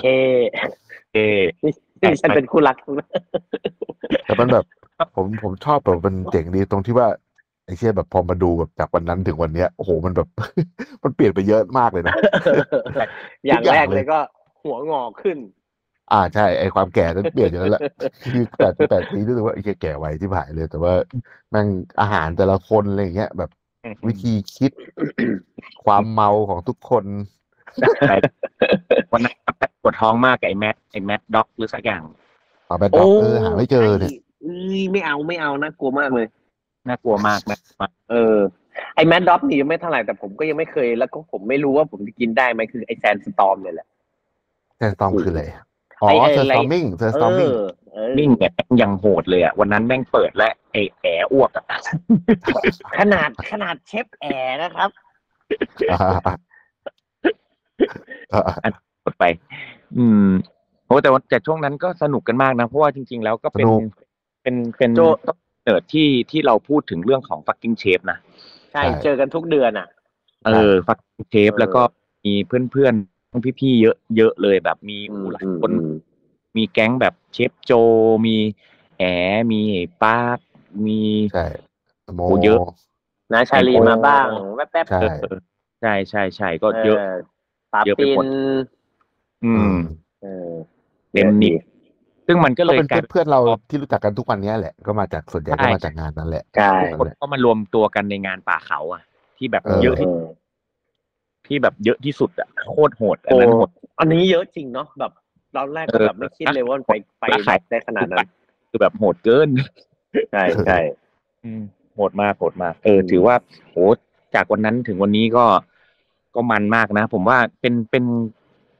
[0.00, 0.04] เค
[1.12, 1.18] เอ
[1.64, 2.76] นี่นี่ฉันเป็นคู่รัก
[4.24, 4.64] แต่มันแบบ
[5.14, 7.08] ผมผมชอบแบบมันเจ๋งดีตรงที่ว่า
[7.64, 10.28] ไอ้เชี่ยแบบพอมาดูแบบจากวันนั้นถึงวันเนี้ยโอ้โหมันแบบ
[11.02, 12.14] มันเปลี่ยนไปเยอะมากเลยนะ
[13.46, 14.18] อย่างทุกอย่างแรกเลเลยยก็
[14.62, 15.38] หัวงอกขึ้น
[16.12, 17.82] อ่าใช่ไอความแก่นั้นเปลี่ยนอยู่แล้วแหละ
[18.22, 20.92] คือแปดแปดปีรู้สึกว่าไอ้เหี้ยแก่ไวที่ผ่ายเลย แต่ว่า
[21.50, 21.66] แม่ง
[22.00, 23.50] อาหารแต่ละคนอะไรอย่างเงี้ยแบบ
[24.08, 24.72] วิธีคิด
[25.84, 27.04] ความเมาของทุกคน
[29.12, 29.34] วันนั้น
[29.82, 32.02] ปวดท้องมากกับไอ้แมทไอ้แมทด็อกหรือสักอย่าง
[32.66, 34.10] เอาไปด็อกเออหาไม่เจอเนี่ย
[34.42, 36.26] เอ้ยไม่เอาไม่เอาน่ากลัวมากเลย
[36.88, 37.58] น่ากลัวมากนะ
[38.10, 38.36] เออ
[38.94, 43.88] ไอแมดด็อกนี่ยังไม่เท่าไหร่แต่ผมก็ยังไม่เคยแล้วก็ผมไม่รู้ว่าผมจะกินได้ไหมคือไอแซนสตอมเนี่ยแหละ
[44.76, 45.44] แซนสตอมคืออะไร
[46.02, 47.60] อ๋อไอ้ไอ้เซอร์อะไรสตอมมิ่งเซอร์สตอมเอมิ่งอ
[47.92, 51.66] เออนิ่งแบบยังโหดเลยอะวันนั้นแม่งเปิดและไอ้แออ้วกอะ
[52.98, 54.90] ขนาดขนาดเชฟแอร์นะครับ
[59.04, 59.24] กดไป
[59.98, 60.28] อืม
[60.86, 63.92] โอ้แต่ว่าแต่ช่วงนั้นก็สนุกกันมากนะ เพราะว่าจริง ๆ แล้วก็เป็นสนุก
[64.42, 65.00] เป็นเป็นโจ
[65.64, 68.18] เกิดที่ที่เราพูดถึงเรื่องของ fucking chef นะ
[68.72, 69.88] ใช่ใช่ เจอกันทุกเดือนอะ
[70.44, 71.82] เออ fucking chef เออแล้วก็
[72.24, 73.17] มีเพื่อนๆทั้ง
[73.58, 75.92] พี่ๆเยอะเยอะเลยแบบมีอืโอ้มโหหลายอืมคนอืม
[76.56, 77.72] มีแก๊งแบบเชฟโจ
[78.26, 78.36] มี
[78.98, 79.02] แอ
[79.52, 79.62] มี
[80.02, 80.38] ปาร์ค
[80.86, 81.00] มี
[81.32, 81.44] ใช่
[82.16, 82.58] โมโอ้เยอะ
[83.32, 85.38] นะชาลีมาบ้างแวบๆใช่เออ
[85.80, 86.98] ใช่ใช่ใช่ก็เยอะ
[87.72, 88.28] ปาเยอะไปปิหมดน
[89.44, 89.76] อืม
[90.22, 90.50] เออ
[91.12, 91.52] เต็มนิด
[92.26, 99.02] ซึ่งมันก็ก็เลยเป็นกลายเพื่อนๆเราที่รู้จักกันทุกวันเนี้ยแหละก็มาจากส่วนใหญ่ใช่ก็มาจากงานนั้นแหละใช่คนก็มารวมตัวกันในงานป่าเขา อะ
[99.38, 100.22] ที่แบบเออเยอะที่เออ
[101.48, 105.12] ที่แบบเยอะที่สุดอะโคตรโหดอันโอ้นั้นโหด อันนี้เยอะจริงเนาะแบบ
[105.56, 108.26] ตอนแรกก็แบบไม่คิดเลยว่ามันไปไปแล้วขายได้ขนาดนั้น
[108.70, 109.48] คือแบบโหดเกิน
[110.32, 110.78] ใช่ใช่
[111.44, 111.62] อืม
[111.94, 113.34] โหดมากโหดมาก เออ ถือว่า
[113.70, 113.76] โห
[114.34, 115.44] จากวันนั้นถึงวันนี้ก็
[116.34, 118.04] ก็มันมากนะ ผมว่าเป็นเป็น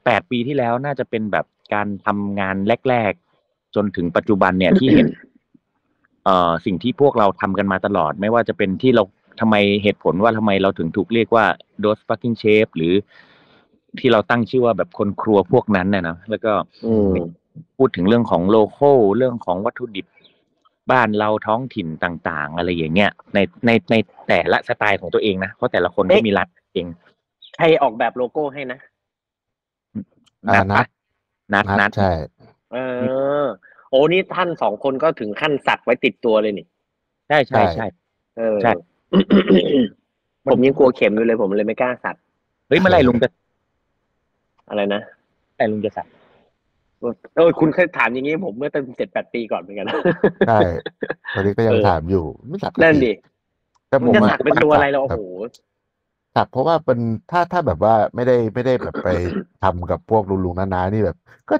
[0.05, 2.55] แปดปีที่แล้วน่าจะเป็นแบบการทำงาน
[2.89, 3.11] แรก
[3.43, 5.07] ๆ จนถึงปัจจุบันเนี่ยที่เห็น
[6.25, 9.03] เอ่อสิ่งที่พวกเราทำกันมาตลอด ไม่ว่าจะเป็นที่เรา
[9.39, 11.45] ทำไมเหตุผลว่าทำไมเราถึงถูกเรียกว่า
[11.83, 12.93] those fucking chef หรือ
[13.99, 16.53] ที่เราตั้งชื่อว่าแบบคนครัวพวกนั้นน่ะนะแล้วก็
[16.85, 17.13] อืม
[17.77, 20.07] พูดถึงเรื่องของโลโก้เรื่องของวัตถุดิบ
[20.91, 23.95] บ้านเราท้องถิ่นต่าง ๆ อะไรอย่างเงี้ยในในใน
[24.27, 26.87] แต่ละสไตล์ของตัวเองนะเพราะแต่ละคนก็เอ๊ะมีร้านเอง
[27.55, 28.79] ใครออกแบบโลโก้ให้นะ
[30.47, 30.85] อ่านัด
[31.53, 32.11] นัดนันัดดใช่
[32.73, 32.77] เอ
[33.43, 33.45] อ
[33.89, 36.65] โอ้นี่ท่านสองคนก็ถึงขั้นสักไว้ติดตัวเลยนี่
[37.27, 37.85] ใช่ใช่ใช่
[38.37, 38.71] เออใช่
[40.47, 42.15] ผมยังกลัวเข็มอยู่เลยผมเลยไม่กล้าสัก
[42.67, 43.29] เฮ้ยเมื่อไหร่ลุงจะ
[44.69, 46.07] อะไรนะเมื่อไหร่ลุงจะสัก
[47.35, 49.95] เออคุณเคยถามอย่างนี้ผมเมื่อตั้งเจ็ดแปดปีก่อนเหมือนกันนะ
[50.47, 50.59] ใช่
[51.33, 53.11] ตอนนี้ก็ยังเออถามอยู่ ไม่สักนั่นดิ
[53.89, 55.21] แต่ผมันมจะอะสักเป็นตัวอะไรเราโอ้โห
[56.35, 56.99] สักเพราะว่าเป็น
[57.31, 59.07] ถ้าถ้าแบบว่าไม่ได้ไม่ได้แบบไป
[59.63, 61.17] ทำกับพวกลุงๆนาๆนี่แบบ
[61.49, 61.55] ก็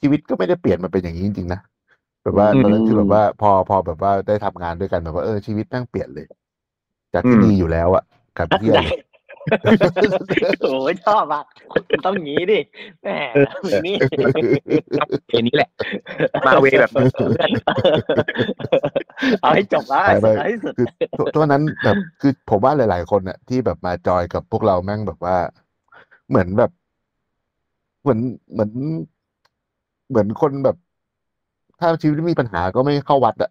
[0.00, 1.60] ชีวิตก็ไม่ได้เปลี่ยนมาเป็นอย่างนี้จริงๆนะ
[2.26, 6.26] แบบว่าอืมตอนนั้นคือแบบว่าพอพอแบบว่าได้ทำงานด้วยกันแบบว่าเออชีวิตแม่งเปลี่ยนเลย
[7.14, 8.04] จากที่อืมดีอยู่แล้วอะ
[8.38, 8.82] กับที่ได้
[10.60, 11.42] โอ้ยชอบอะ
[11.90, 12.60] มันต้องอย่างนี้ดิ
[13.02, 13.08] แหม
[13.86, 13.94] นี่
[15.30, 15.68] เอนี้แหละ
[16.46, 17.50] มาเวแบบเพื่อน
[19.40, 20.74] เอาให้จบแล้วไปไปเอาให้สุด
[21.16, 25.36] คือตัวนั้นแบบคือผมว่าหลาย ๆ คนน่ะที่แบบมาจอยกับพวกเราแม่งแบบว่า
[26.28, 26.70] เหมือนแบบ
[28.02, 28.20] เหมือน
[28.52, 28.70] เหมือน
[30.08, 30.76] เหมือนคนแบบ
[31.80, 33.50] ถ้าชีวิตมีปัญหาก็ไม่เข้าวัดอะ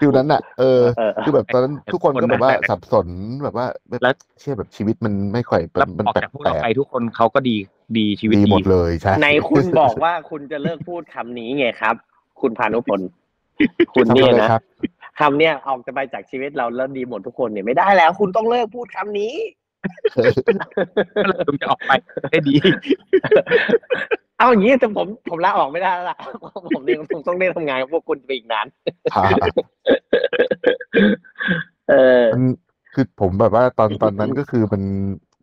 [0.00, 3.06] ฟิลนั้นอะเออเออคือแบบตอนนั้นทุกคนก็แบบว่าคนแบบสับสน
[3.42, 3.66] แบบว่า
[4.02, 7.56] แล้วเชื่อแบบชีวิตมันไม่ค่อยแล้วมันออกแปจากพวกลเรากไปทุกคนเขาก็ดี
[7.98, 11.94] ดีชีๆวิตดีดีหมดเลยใช่ในคุณบอกว่าคุณจะเลิกพูดคำนี้ไงครับ
[12.40, 13.00] คุณพานุพล
[13.94, 14.62] คุณเนี่ยทำอะไรนะครับ
[15.20, 19.34] คำเนี้ยออกจะไปจากชีวิตเราแล้วดีหมดทุกคนเนี่ยไม่ได้แล้ว คุณต้องเลิกพูดคำนี้
[21.46, 21.92] คุณจะออกไป
[22.30, 22.56] ได้ดี
[24.38, 26.16] เอาอย่างนี้แต่ผมผมลาออกไม่ได้แล้วล่ะ
[26.74, 28.66] ผมยังคงต้องได้ทำงานกับพวกคุณไปอีกนาน
[29.14, 29.22] อ่า
[31.88, 32.42] เออมัน
[32.94, 34.82] คือผมแบบว่าตอนตอนนั้นก็คือมัน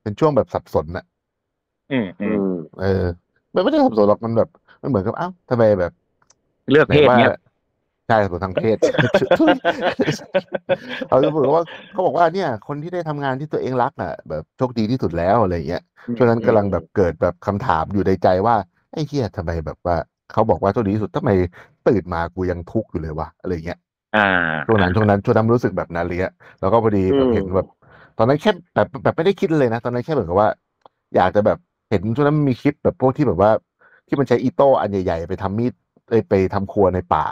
[0.01, 1.05] เป็นช่วงแบบสับสนอะ
[1.91, 3.03] อืมอือืมมเออ
[3.55, 4.49] มันไม่ได้สับสนหรอกมันแบบ
[4.81, 5.91] มันเหมือนกับอ้าวทำไมแบบ
[6.71, 7.31] เลือกเพศไหนว่าเนี้ย
[8.07, 8.77] ใช่สับสนทางเพศ
[11.07, 15.83] เขาจะบอกว่าเขาบอกว่าเนี่ย คนที่ได้ทำงานที่ตัวเองรักอะ แบบโชคดีที่สุดแล้วอะไรอย่างเงี้ย
[16.15, 18.55] ช่วงนั้นกำลังแบบเกิดแบบคำถามอยู่ในใจว่า
[18.93, 19.95] ไอ้เฮียทำไมแบบว่า
[20.31, 21.31] เขาบอกว่าโชคดีที่สุดทำไม
[21.87, 23.79] ตื่นมากูยังทุกข์อยู่เลยวะอะไรอย่างเงี้ย
[24.13, 24.19] อ่า
[24.65, 27.67] ช่วงนั้นช่วงนั้นช่วงนั้นรู้สึกแบบนั้นเลยอะแล้วก็พอดีแบบอืมเห็นแบบ
[28.17, 30.49] ตอนนั้นแค่แบบแบบไม่ได้คิดเลยนะ ตอนนั้นแค่เหมือนกับว่า
[31.15, 31.57] อยากจะแบบ
[31.89, 33.51] เห็นช่วงนั้นมีคลิปแบบพวกที่แบบว่า
[34.07, 35.73] ที่มันใช้อีโต้อันใหญ่ ๆ ไปทำมีด
[36.09, 37.25] เอ้ยไปทำครัวในป่า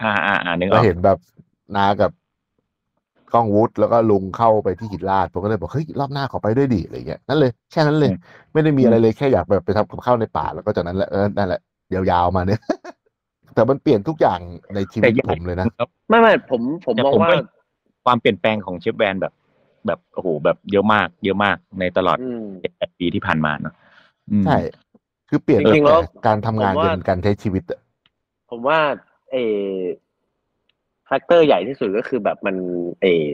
[0.00, 1.18] อ่าอ่าอ่านึกอแล้วอกเห็นแบบ
[1.76, 2.10] นากับ
[3.34, 8.10] กล้องวุฒแล้วก็ลุงเข้าไปที่หินลาดผมก็เลยบอกเฮ้ยรอบหน้าขอไปด้วยดิอะไรเงี้ยนั่นเลยแค่นั้นเลย
[8.52, 11.60] ไม่ได้มีอะไรเลยแค่อยากแบบไปทำกับข้าวในป่าแล้วก็จากนั้นแหละเออนั่นแหละ
[11.94, 12.60] ยาวๆมาเนี่ย
[13.54, 14.40] แต่มันเปลี่ยนทุกอย่าง
[14.74, 17.36] ในชีวิตผมเลยนะแล้วไม่ไม่ผมผมแต่มองผมว่าก็
[18.04, 19.32] ความเปลี่ยนแปลงของเชฟแวนแบบ
[19.86, 23.74] แบบโอ้โหแบบเยอะมาก เยอะมากในตลอดอืมเจ็ดแปดปีที่ผ่านมาเนาะ
[24.30, 24.58] อืมใช่
[25.28, 27.80] คือเปลี่ยนจริงๆตั้แล้วแต่การทำงานผมว่าเป็นการใช้ชีวิตอะ
[28.50, 28.78] ผมว่า
[29.30, 29.36] เอ
[31.12, 32.56] แฟกเตอร์ใหญ่ที่สุดก็คือแบบมัน
[33.02, 33.24] เออ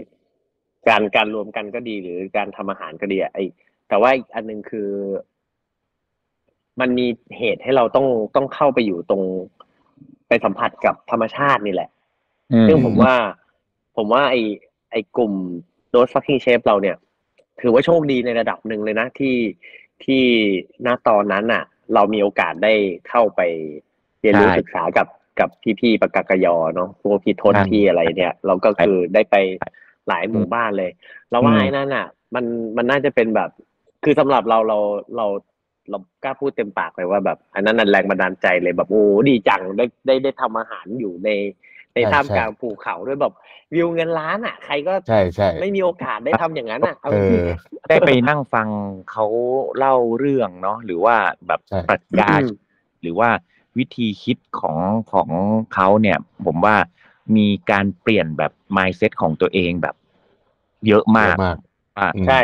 [0.89, 3.39] การการรวมกันก็ดีหรือการทำอาหารก็ดีอะไอ
[3.89, 4.89] แต่ว่าอีกอันหนึงคือ
[6.81, 7.07] มันมี
[7.39, 9.23] เหตุให้เราต้องต้องเข้าไปอยู่ตรง
[10.29, 11.91] ไปสัมผัสกับธรรมชาตินี่แหละ
[12.53, 13.15] อืมซึ่งผมว่า
[13.97, 14.37] ผมว่าไอ
[14.93, 15.33] ไอกลุ่ม
[15.91, 16.97] โดสฟักกิ้งเชฟเราเนี่ย
[17.61, 19.37] ถือว่าโชคดีในระดับหนึ่งเลยนะที่
[20.05, 20.23] ที่
[20.87, 21.65] ณตอนนั้นอะ
[21.95, 22.75] เรามีโอกาสได้
[23.09, 23.41] เข้าไป
[24.21, 25.07] เรียนรู้ใช่ศึกษากับ
[25.41, 25.49] กับ
[25.81, 29.37] พี่ๆปากกากยอเนาะพวกพี่ทศใช่พี่อะไรเนี่ย เราก็คือได้ไป
[30.09, 30.91] หลายหมู่บ้านเลย
[31.31, 32.45] เราว่าอืมไอ้นั่นอะ มัน
[32.77, 33.51] มันน่าจะเป็นแบบ
[34.05, 34.79] คือสำหรับเราเรา
[35.17, 35.27] เรา
[35.91, 41.31] เรากล้าพูดเต็มปากเลยว่าแบบ อันนั้นน่ะแรงบันดาลใจเลยแบบโอ้ดีจังได้ได้ได้ทำอาหารอยู่ใน
[41.95, 43.35] ในท่ามกลางภูเขาด้วยแบบ
[43.75, 47.51] วิวเงินล้านอะ ใครก็ใช่ใช่ไม่มีโอกาสได้ทำอย่างนั้นอะเอาเอจริงอ
[47.89, 48.69] ได้ไปนั่งฟัง
[49.11, 49.27] เขา
[49.79, 52.31] เล่าเรื่องเนาะหรือว่าแบบใช่ปรัชญา
[53.03, 53.29] หรือว่า
[53.79, 54.79] วิธีคิดของ
[55.13, 55.29] ของ
[55.75, 56.77] เขาเนี่ย ผมว่า
[57.37, 59.95] มีการเปลี่ยนแบบ mindset ของตัวเองแบบ
[60.87, 61.57] เยอะมากเยอะมาก
[61.99, 62.41] ว่าอืมใช่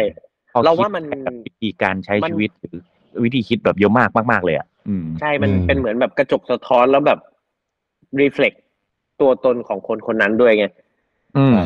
[0.52, 2.78] พอเราคิดว่ามันแบบวิธีการใช้มันชีวิตหรือ
[3.24, 7.18] วิธีคิดแบบเยอะมากมาก ๆ เลยอะอืมใช่มันอืมเป็นเหมือนแบบกระจกสะท้อนแล้วแบบ
[8.20, 8.52] รีเฟล็ก
[9.20, 10.66] ตัวตนของคนคนนั้นด้วยไง
[11.36, 11.56] อืม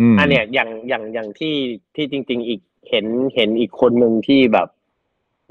[0.00, 1.54] อืมอันเนี้ยอย่างอย่างอย่างที่
[1.94, 4.68] ที่จริง ๆ อีกเห็นเห็นอีกคนหนึ่งที่แบบ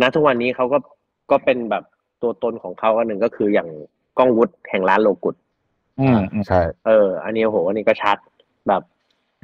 [0.01, 0.77] ณทุกวันนี้เขาก็
[1.31, 1.83] ก็เป็นแบบ
[2.21, 3.69] ตัวตนของเขาอันหนึ่งก็คืออย่าง
[4.17, 5.36] ก้องวุฒิแห่งร้านโลกุต
[5.99, 8.17] อืมอืมใช่เออ อันนี้โหอันนี้ก็ชัด
[8.67, 8.82] แบบ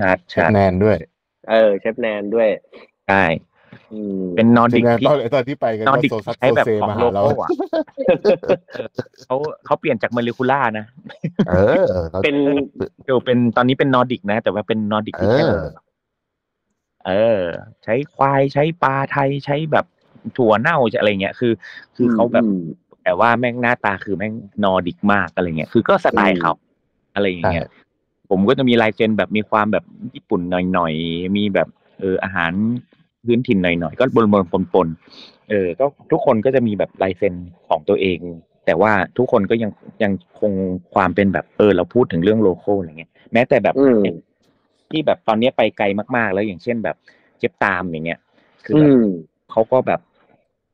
[0.01, 0.97] ชัดเชฟชัดแนนด้วย
[1.49, 2.47] เออ เชฟแนนด้วย
[3.07, 3.23] ใช่
[3.93, 7.49] อืมเป็นนอร์เชดิฟกแนนที่ตอนตอนที่ไปกันนอก็ร์ดิกโซซัสใช้โซแบบเซของมาโลหาเราโก้อะ
[9.25, 10.85] เขาเขาเปลี่ยนจากโมเลกุล่านะ
[11.49, 12.35] เออเขาเป็น
[13.03, 15.59] เดี๋ยวเป็นตอนนี้เป็นนอร์ดิกนะ แต่ว่าเป็นนอร์ดิกเอที่ใช้อแบบ
[17.07, 17.41] เออ
[17.83, 19.85] ใช้ควายใช้ปลาไทยใช้แบบ
[20.37, 21.53] ถั่วเน่าอะไรเงี้ยคือ
[21.95, 22.61] คือเขาแบบอืม
[23.03, 24.33] แต่ว่าแม่งหน้าตาคือแม่ง
[24.63, 26.53] นอร์ดิกมากอะไรเงี้ยคือก็สไตล์เขา
[27.13, 27.65] อะไรอย่างเงี้ย
[28.29, 30.41] ผมก็จะมีลายเซ็นแบบมีความแบบญี่ปุ่น
[30.73, 31.67] หน่อยๆมีแบบ
[31.99, 32.51] เอออาหาร
[33.25, 37.33] พื้นถิ่นหน่อยๆก็บนบนปนปนๆเออ ก็ทุกคนก็จะมีแบบลายเซ็น
[37.67, 38.19] ของตัวเอง
[38.65, 39.71] แต่ว่าทุกคนก็ยัง
[40.03, 40.51] ยังคง
[40.93, 44.01] ความเป็นแบบเออเราพูดถึงเรื่อง local อะไรเงี้ย แม้แต่แบบอืม
[44.91, 46.95] ที่แบบตอนนี้ไปไกลมากๆ แล้วอย่างเช่นแบบ
[47.39, 48.19] เจ็บตามอย่างเงี้ย
[48.65, 49.07] คืออืแบบม
[49.51, 49.99] เขาก็แบบ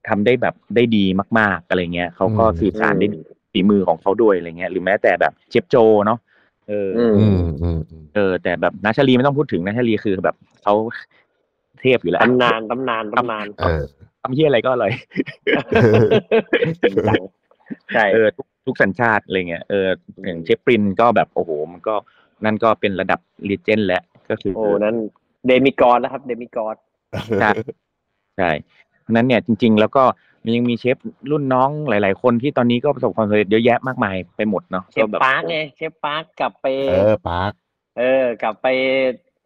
[0.08, 1.06] ทำได้แบบได้ดี
[1.40, 6.20] มาก ๆอะไรเงี้ยเขาก็อืมสื่อสารได้ดีฝีมือของเขาด้วยอะไรเงี้ย หรือแม้แต่แบบเจ็บโจเนาะ
[6.70, 10.74] เออออืมอืมอืมอืมเออ แต่แบบนาชาลีไม่ต้องพูดถึงนาชาลีคือแบบเขา
[11.82, 13.84] เทพอยู่แล้วตำนานตำนานตำนานเออ
[14.22, 14.92] ทำเฮียอะไรก็อร่อย
[16.84, 17.22] จริงจัง
[17.94, 19.88] ใช่เออทุกทุกสัญชาติอะไรเงี้ยเออ
[20.26, 21.96] อย่างเชฟปรินก็แบบโอ้โหมันก็
[22.46, 24.96] นั่นก็เป็นระดับ legend แล้วก็คือโอ้นั้น
[25.48, 26.76] demigod นะครับ demigod
[27.42, 27.52] ใช่
[28.38, 28.50] ใช่
[28.89, 30.04] เพ ราะฉะนั้นเนี่ยจริง ๆ แล้วก็
[30.44, 30.98] มันยังมีเชฟ
[31.32, 37.52] รุ่นน้องหลาย ๆ คนที่ตอนนี้ก็ประสบความสำเร็จเยอะแยะมากมายไปหมดเนาะเชก็ฟแบบ ปาร์กไงเชฟปาร์กกลับไป เออปาร์ค
[37.98, 38.68] เออ กลับไป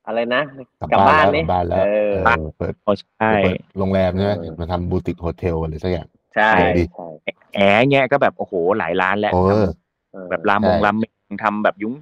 [0.08, 0.42] อะไรนะ
[0.82, 7.08] กลับกลับบ้าบ้านนแล้วกนี่ลับบ้านแล้วเออเออเปิดอ๋อใช่ เปิดโรงแรมใช่ไหมเออ มาทำ boutique hotel อะไรสักอย่าง ใช่เออดีใช่
[7.56, 9.68] แอร์เงี้ยก็แบบโอ้โหหลายล้านแล้วโอ้ทเออ
[10.14, 11.94] เออำแบบรามงใช่ รามเมงทำแบบยุ้ง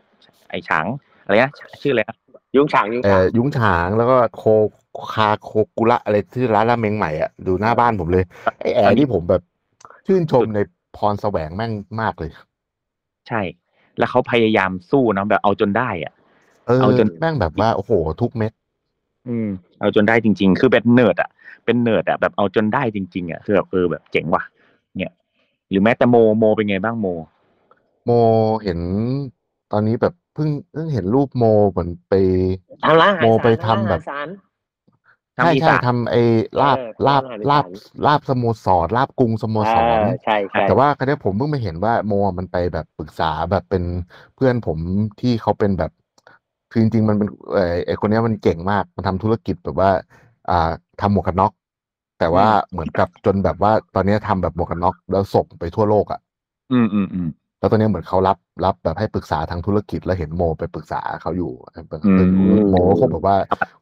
[0.49, 0.85] ไอฉาง
[1.23, 2.17] อะไรนะชื่ออะไรนะ
[2.55, 8.25] ยุ้งฉางยุ้งเอฉางอยุ้งฉางแล้วก็โคคาโคกุระอะไรที่ร้านราเมงใหม่อะดูหน้าบ้านผมเลย
[8.59, 9.41] ไอแอร์ที่ผมแบบ
[10.07, 10.59] ชื่นชมใน
[10.97, 12.31] พรแสวงแม่งมากเลย
[13.27, 13.41] ใช่
[13.97, 16.13] แล้วเขาพยายามสู้เนาะแบบเอาจนได้อะ
[16.67, 18.51] เออเอาจนแม่งแบบว่าโอ้โหทุกเม็ด
[19.27, 19.47] อืม
[19.79, 21.29] เอาจนได้จริง ๆ คือเป็นเนิร์ดอะ
[21.65, 24.43] เป็นเนิร์ดอะแบบเอาจนได้จริง ๆอะคือแบบเออแบบเจ๋งว่ะ
[24.97, 25.13] เนี่ย
[25.69, 27.07] หรือแม้แต่โมโมเป็นไงบ้างโม
[28.05, 28.11] โม
[28.63, 28.79] เห็น
[29.71, 32.13] ตอนนี้แบบเพิ่งเพิ่งเห็นรูปโมเหมือนไป
[32.85, 34.01] ทำร้านอาหารโมไปอีสานทำแบบ
[35.41, 36.21] ใช่อีใช่สาน ทำไอ้
[36.61, 37.65] ลาบเออลาบร้านอาหารอีสานลาบ
[38.05, 43.83] ลาบสโมสรลาบกรุงสโมสรอ่าใช่ใช่ แต่ว่าครั้งนี้ผมเพิ่งไปเห็นว่าโมมันไปแบบปรึกษาแบบเป็น
[44.35, 44.77] เพื่อนผม
[45.21, 45.91] ที่เขาเป็นแบบ
[46.71, 49.91] คือจริงๆมันเป็นเออไอคนเนี้ยมันเก่งมากมันทำธุรกิจแบบว่า
[50.49, 51.51] อ่าทำหมวกกันน็อก
[52.19, 56.19] แต่ว่าเหมือนกับจนแบบว่าตอนเนี้ยทำแบบหมวกกันน็อกแล้วส่งไปทั่วโลกอะ
[56.71, 57.27] อืมอืมอืม
[57.61, 61.51] แล้วตอนนี้เหมือนเขารับรับแบบให้ปรึกษาทางธุรกิจแล้วเห็นโมไปปรึกษาเขาอยู่
[61.89, 62.11] แบบอื
[62.53, 63.35] มโมก็คงแบบว่า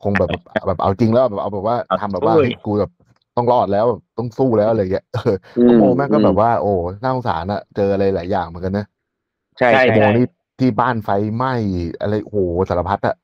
[0.04, 0.30] คงแบบ
[0.68, 2.92] แบบเอาจริงแล้วแบบเอาแบบว่าเอาทำแบบว่าสู้เฮ้ยกูแบบ
[3.38, 8.86] ต้องรอดแล้วแบบต้องสู้แล้วอะไรอย่างเงี้ยเอออืโมแม่งก็แบบว่า โอ้น่าสงสารอะเจออะไรหลายอย่างเหมือนกันนะ
[9.58, 10.26] ใช่ใช่ใช่โมนี่
[10.60, 11.54] ที่บ้านไฟไหม้
[12.02, 12.38] อะไรโอ้โห
[12.70, 13.16] สารพัดอะ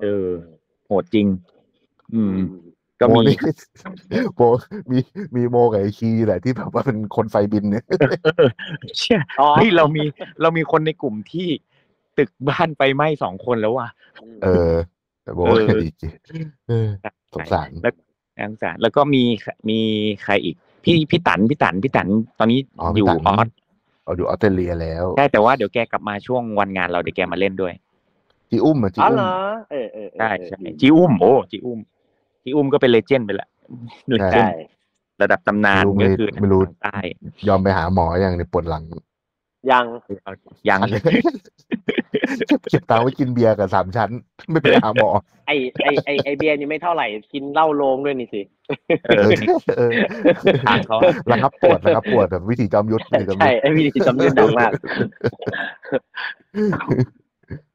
[0.00, 0.28] เออ
[0.86, 1.26] โหดจริง
[2.14, 2.32] อืม
[3.02, 3.34] ก็โมมี
[4.12, 4.42] นี่โม
[4.90, 4.98] มี
[5.36, 7.84] มีโมกับไอคีแหละที่แบบว่าเป็นคนไฟบินเนี่ย
[8.98, 10.04] เชี่ยอ๋อเฮ้ยเรามี
[10.42, 11.48] เรามีคนในกลุ่มที่
[12.18, 13.88] ตึกบ้านไปไหม้สองคนแล้วว่ะ
[14.42, 14.72] เออ
[15.22, 16.12] แต่โมเออดีจริง
[16.68, 16.88] เออ
[17.34, 17.94] สงสารแล้ว
[18.38, 19.22] น่าสงสารแล้วก็มี
[19.68, 19.78] มี
[20.24, 23.48] ใครอีก พี่พี่ตันพี่ตันพี่ตันตอนนี้อ๋ออพี่ยู่ตันออส
[24.04, 27.74] เอาดูออสเตรเลียแล้วใช่แต่ว่าเดี๋ยวแกกลับมาช่วงวันงานเราเดี๋ยวแกมาเล่นด้วย
[28.50, 29.34] จีอุ้มอะจีอ๋ออุ้เหมรอ
[29.70, 31.78] เออเออเออใช่เออใช่จีอุ้มโอ้จีอุ้ม
[32.42, 33.48] จีอุ้มก็เป็นเลเจนด์ไปละ
[34.08, 34.56] เลเจใช่นด์
[35.22, 36.98] ระดับตำนานไม่ก็รู้คือไม่รู้ทางใต้
[37.48, 38.82] ยอมไปหาหมออย่างในยปวดหลัง
[39.70, 39.84] ยัง
[40.68, 40.80] ยัง
[42.46, 44.10] เก็บเก็บตังค์ไว้กินเบียร์กับสามชั้น
[44.50, 45.08] ไม่ไปหาหมอ
[45.46, 45.52] ไอ
[45.82, 48.42] ไอไอไอเบียร์นี่ไม่เท่าไหร่กินเหล้าโรงด้วยนี่สิ
[49.08, 49.30] เออ
[49.76, 49.92] เออ
[50.66, 50.98] ทางเขา
[51.30, 54.72] ระงับปวดระงับปวดแบบวิธีจอมยุทธวิธีจอมยุใช่ทธไอวีจำเนียนดังมาก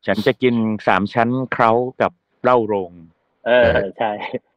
[0.06, 0.56] ฉันจะกิน
[0.88, 2.12] สามชั้นเคล้ากับ
[2.44, 2.92] เหล้าโรง
[3.48, 4.57] เออใช่อื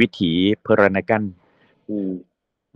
[0.00, 1.22] วิถีเพรนกัน
[1.90, 2.10] อืม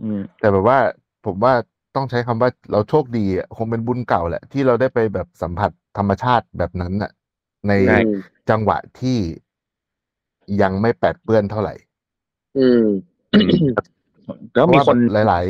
[0.01, 0.79] อืมแต่แบบว่า
[1.25, 1.53] ผมว่า
[1.95, 7.11] ต้องใช้คำว่าเราโชคดีอะคงเป็นบุญเก่าแหละ ที่เราได้ไปแบบสัมผัสธรรมชาติแบบนั้นน่ะ
[7.67, 7.99] ในใช่
[8.49, 9.17] จังหวะที่
[10.61, 11.73] ยังไม่แปดเปื้อนเท่าไหร่
[12.57, 12.85] อืม
[14.55, 15.45] แล้วมีเพราะว่าคนแบบหลาย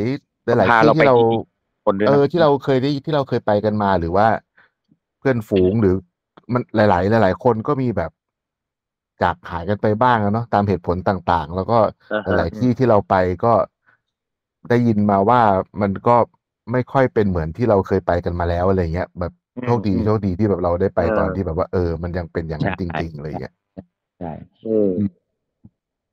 [0.56, 1.42] ๆ หลายพาๆเราที่ไปที่เราอีก
[1.86, 4.26] คนด้วยเอนะอที่เราเคยได้ที่เราเคยไปกันมาหรือว่า
[5.18, 5.94] เพื่อนฝูงหรือ
[6.52, 8.10] มันหลาย ๆ หลาย ๆ คนก็มีแบบ
[9.22, 11.78] จากหายกันไปบ้างอะเนาะตามเหตุผลต่างๆ แล้วก็
[12.12, 13.52] อ่าฮะหลายๆที่ที่เราไปก็
[14.68, 15.40] ได้ยินมาว่า
[15.82, 16.16] มันก็
[16.72, 19.32] ไม่ค่อยเป็นเหมือนที่เราเคยไปกันมาแล้วอะไรเงี้ยแบบ
[19.64, 23.54] โชคดีโชคดีที่แบบเราได้ไปตอนที่แบบว่าเออ มันยังเป็นอย่างนั้นจริงๆอะไรเงี้ย
[24.20, 24.32] ใช่
[24.66, 24.90] อืม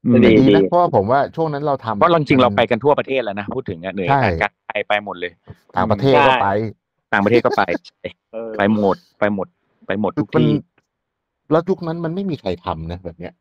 [0.05, 5.31] อืมดีแต่ดีนะเพราะว่าผมว่าช่วงนั้นเราทำเพราะจริงๆเราไปกันทั่วประเทศแล้วนะพูดถึงอะเหนื่อยใช่การไปไปหมดเลย
[5.75, 6.47] ต่างประเทศก็ไป
[7.13, 7.63] ต่างประเทศก็ไป
[8.33, 9.47] เออไปหมดไปหมด
[9.87, 10.49] ไปหมดทุกมันที่
[11.51, 13.33] แล้วยุคนั้นมันไม่มีใครทำนะแบบเนี้ย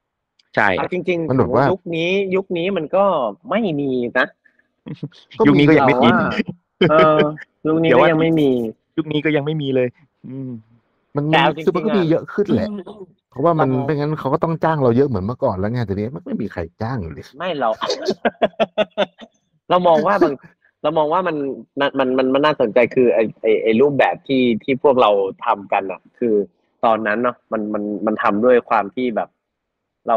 [0.54, 3.04] ใช่เอาจริงๆมันแบบว่ายุคนี้ยุคนี้มันก็
[3.50, 4.26] ไม่มีนะ
[5.46, 7.18] ยุคนี้ก็ยังไม่มีเราว่าเออ
[7.66, 8.50] ยุคนี้เดี๋ยวก็ว่ายังไม่มี
[8.96, 9.88] ยุคนี้ก็ยังไม่มีเลย
[10.28, 10.50] อืม
[11.16, 12.68] มันแต่มันเอาจริงๆคือมันก็อะมีเยอะขึ้นแหละ
[13.30, 17.68] เพราะว่ามันเรามองไม่งั้นเขาก็ต้องจ้างเราเยอะเหมือนเมื่อก่อนแล้วไงแต่นี้มันไม่มีใครจ้างเลยไม่เรา
[19.70, 20.34] เรามองว่าบาง
[20.82, 21.36] เรามองว่ามัน
[21.80, 25.10] มันมันมันมันน่าสนใจคือไอไอไอรูปแบบที่ที่พวกเรา
[25.44, 26.34] ทำกันอะ คือ
[26.84, 29.28] ตอนนั้นเนาะมันมันมันทำด้วยความที่แบบ
[30.06, 30.16] เรา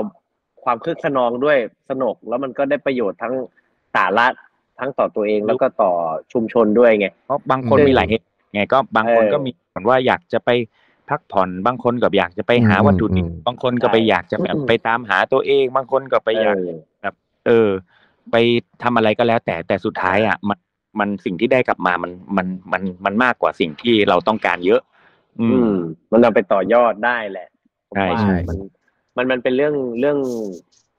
[0.63, 1.57] ความคึกขนองด้วย
[1.89, 3.33] สนุกแล้วมันก็ได้ประโยชน์ทั้ง
[3.95, 4.27] สาระ
[4.79, 5.91] ทั้งต่อตัวเองแล้วก็ต่อ
[6.33, 10.49] ชุมชนด้วยไง เพราะบางคนอืมมีหลายเหตุไงก็บางคนเออก็มีเหมือนว่าอยากจะไป
[11.09, 16.55] พักผ่อนบางคนก็อยากจะไปหาอืมวัตถุดิบอืมบางคนก็ไปใช่อยากจะแบบอืมไปตามหาตัวเอง บางคนก็ไปอยาก
[17.01, 17.09] เออ
[17.47, 17.69] เออ
[18.31, 18.35] ไป
[18.83, 20.59] ทำอะไรก็แล้ว แต่แต่สุดท้ายอะมัน
[20.99, 24.81] มันสิ่งที่ได้กลับมามันมันมันมันมากกว่าสิ่งที่เราต้องการเยอะ
[25.39, 25.75] อือืมม
[26.11, 27.47] มันเอาไปต่อยอดได้แหละ
[27.89, 28.57] ผมใช่ว่าใช่ มัน
[29.17, 30.19] มันมันเป็นเรื่องเรื่อง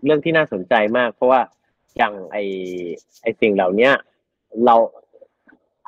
[0.04, 1.40] เรื่องที่น่าสนใจมาก เพราะว่า
[1.96, 2.36] อย่างไอ
[3.22, 3.92] ไอสิ่งเหล่าเนี้ย
[4.66, 4.76] เรา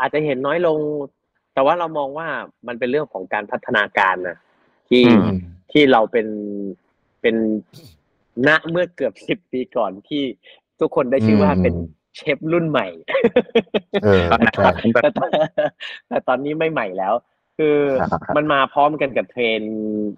[0.00, 0.78] อาจจะเห็นน้อยลง
[1.54, 2.28] แต่ว่าเรามองว่า
[2.66, 4.36] มันเป็นเรื่องของการพัฒนาการนะ
[4.88, 5.26] ที่ อืม
[5.72, 6.26] ที่เราเป็น
[7.22, 7.36] เป็น
[8.46, 10.22] ณเมื่อเกือบสิบปีก่อนที่
[10.80, 11.74] ทุกคนได้ชื่อว่าเป็น
[12.16, 12.86] เชฟรุ่นใหม่
[14.04, 14.68] เออใช่
[15.02, 15.30] แต่ตอน
[16.08, 17.14] แต่ตอนนี้ไม่ใหม่แล้ว
[17.58, 17.78] คือ
[18.36, 19.74] มันมาพร้อมกันกับเทรนด์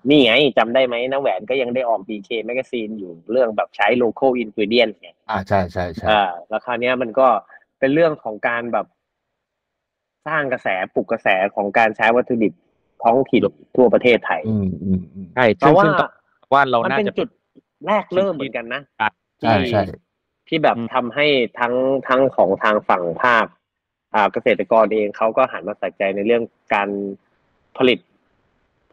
[0.08, 7.28] นี่ไงจำได้ไหมน้าแหวนก็ยังได้ออก BK Magazine อยู่เรื่องแบบใช้ local ingredient ไงอ่าใช่ใช่ใช่อ่าแล้วคราวเนี้ยมันก็
[7.78, 8.86] เป็นเรื่องของการแบบ
[10.26, 12.52] สร้างกระแสปลุกกระแสของการใช้วัตถุดิบ
[13.02, 13.42] ท้องถิ่น
[13.76, 16.10] ทั่วประเทศไทยอืมอืมอืมใช่เพซึ่งราะว่าซึ่งต้อง
[16.52, 17.28] ว่าเรามันน่าเป็นจะจุด
[17.86, 18.82] แรกเริ่มเหมือนกันนะ
[19.42, 19.82] ใช่ใช่
[20.48, 21.26] ที่แบบอืมทำให้
[21.60, 21.74] ทั้ง
[22.08, 23.46] ทั้งของทางฝั่งภาค
[24.14, 26.42] อ่าเกษตรกรเองเขาก็หันมาใส่ใจในเรื่อง
[26.74, 26.88] การ
[27.78, 27.98] ผลิต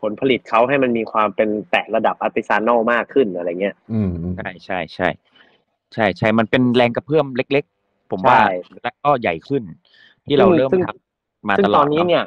[0.02, 5.10] ผลผลิตเขาให้มันมีความเป็นแตะระดับอาร์ติซานอลมากขึ้นอะไรเงี้ย อืมอืม ใช่ใช่ใช่
[5.93, 9.63] ใช่ใช่มันเป็นแรงกระเพื่อมเล็ก ๆ ผมว่าใช่และก็ใหญ่ขึ้น
[10.26, 12.26] ที่เราเริ่มซึ่ง ทำมาซึ่งตลตออดนนี้เนาะเนี่ย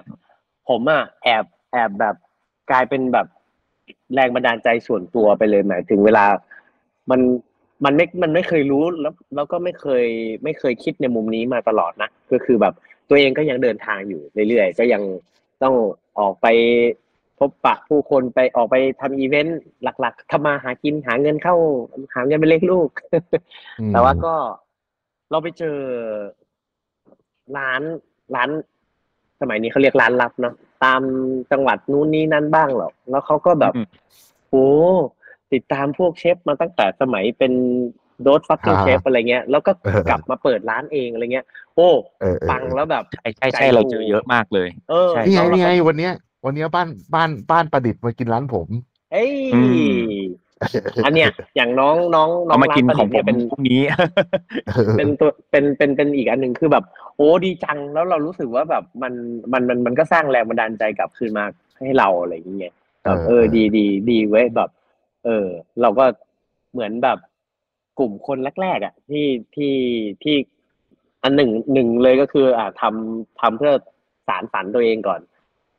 [0.69, 2.16] ผมอะแอบแอบแบบ
[2.71, 3.27] กลายเป็นแบบ
[4.14, 6.27] แรงบันดาลใจส่วนตัวไปเลยหมายถึงเวลา
[7.11, 7.21] มัน
[7.85, 10.07] มันไม่มันไม่เคยรู้แล้ว แล้วก็ไม่เคย
[10.45, 12.75] ไม่เคยคิดในมุมนี้มาตลอดนะก็คือแบบ
[13.09, 15.03] ตัวเองก็ยังเดินทางอยู่เรื่อยๆก็ยัง
[15.62, 15.75] ต้อง
[16.18, 16.46] ออกไป
[17.38, 21.57] พบปะผู้คนไปออกไปทำอีเวนต์หลัก ๆทำมาหากินหาเงินเข้า
[22.14, 22.90] หาเงินไปเลี้ยงลูก
[23.81, 24.35] อืม แต่ว่าก็
[25.31, 25.76] เราไปเจอ
[27.57, 27.83] ร้าน
[28.35, 28.50] ร้าน
[29.40, 31.02] สมัยนี้เขาเรียกร้านลับเนาะตาม
[31.52, 33.87] จังหวัดนู้นนี้นั่นบ้างหรอกแล้วเขาก็แบบ อืม
[34.50, 34.66] โอ้
[35.52, 37.52] ติดตามพวกเชฟมาตั้งแต่สมัยเป็น
[38.22, 41.88] โดสฟักกิ้งอ่าเชฟอะไรเงี้ยแล้วก็เออกลับมาเปิดร้านเองอะไรเงี้ย โอ้
[42.20, 46.12] เออเออฟังแล้วแบบใช่ใช่ใช่เราเจอเยอะมากเลยเออใช่นี่ไงแล้วนี่ไงเราก็วันเนี้ย
[46.44, 48.68] วันเนี้ยบ้านบ้านบ้านประดิษฐ์มากินร้านผม
[49.12, 49.62] เอ้ยอื
[50.00, 50.12] ม
[51.05, 53.81] อันเนี้ยอย่างน้องน้องน้อเอางมาร้ากินนประขอดิงษฐ์ผเนี่ยเป็นมพรุ่งนี้
[54.98, 56.85] เป็นตัวเป็นเป็นเป็นอีกอันหนึ่งคือแบบ
[57.16, 59.12] โอ้ดีจังแล้วเรารู้สึกว่าแบบมัน
[59.52, 61.44] มันมันมันก็สร้างแรงบันดาลใจกลับคืนมา
[61.79, 62.74] ให้เราอะไรอย่างเงี้ย
[63.05, 64.70] แบบเออเออเออดีดีดีเว้ยแบบ
[65.24, 65.46] เออ
[65.81, 66.05] เราก็
[66.72, 67.18] เหมือนแบบ
[67.98, 69.74] กลุ่มคนแรกๆอะที่ที่
[70.22, 70.37] ที่
[71.22, 73.72] อันหนึ่งหนึ่งเลยก็คือ อ่าทำทำเพื่อ
[74.28, 75.20] สารฝันตัวเองก่อน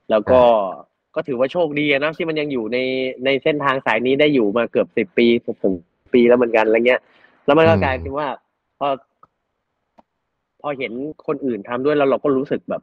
[0.09, 0.41] แล้วก็
[1.15, 2.77] ก็ถือว่าโชคดีอะนะที่มันยังอยู่ใน
[3.25, 5.27] ในเส้นทางสายนี้ได้อยู่มาเกือบสิบปี
[5.61, 5.73] ผม
[6.13, 7.01] ปีแล้วเหมือนกันอะไรเงี้ย
[7.45, 8.27] แล้วมันก็อืมกลายเป็นว่า
[8.79, 8.87] พอ
[10.61, 10.93] พอเห็น
[11.27, 12.81] คนอื่นทำด้วยแล้วเราก็รู้สึกแบบ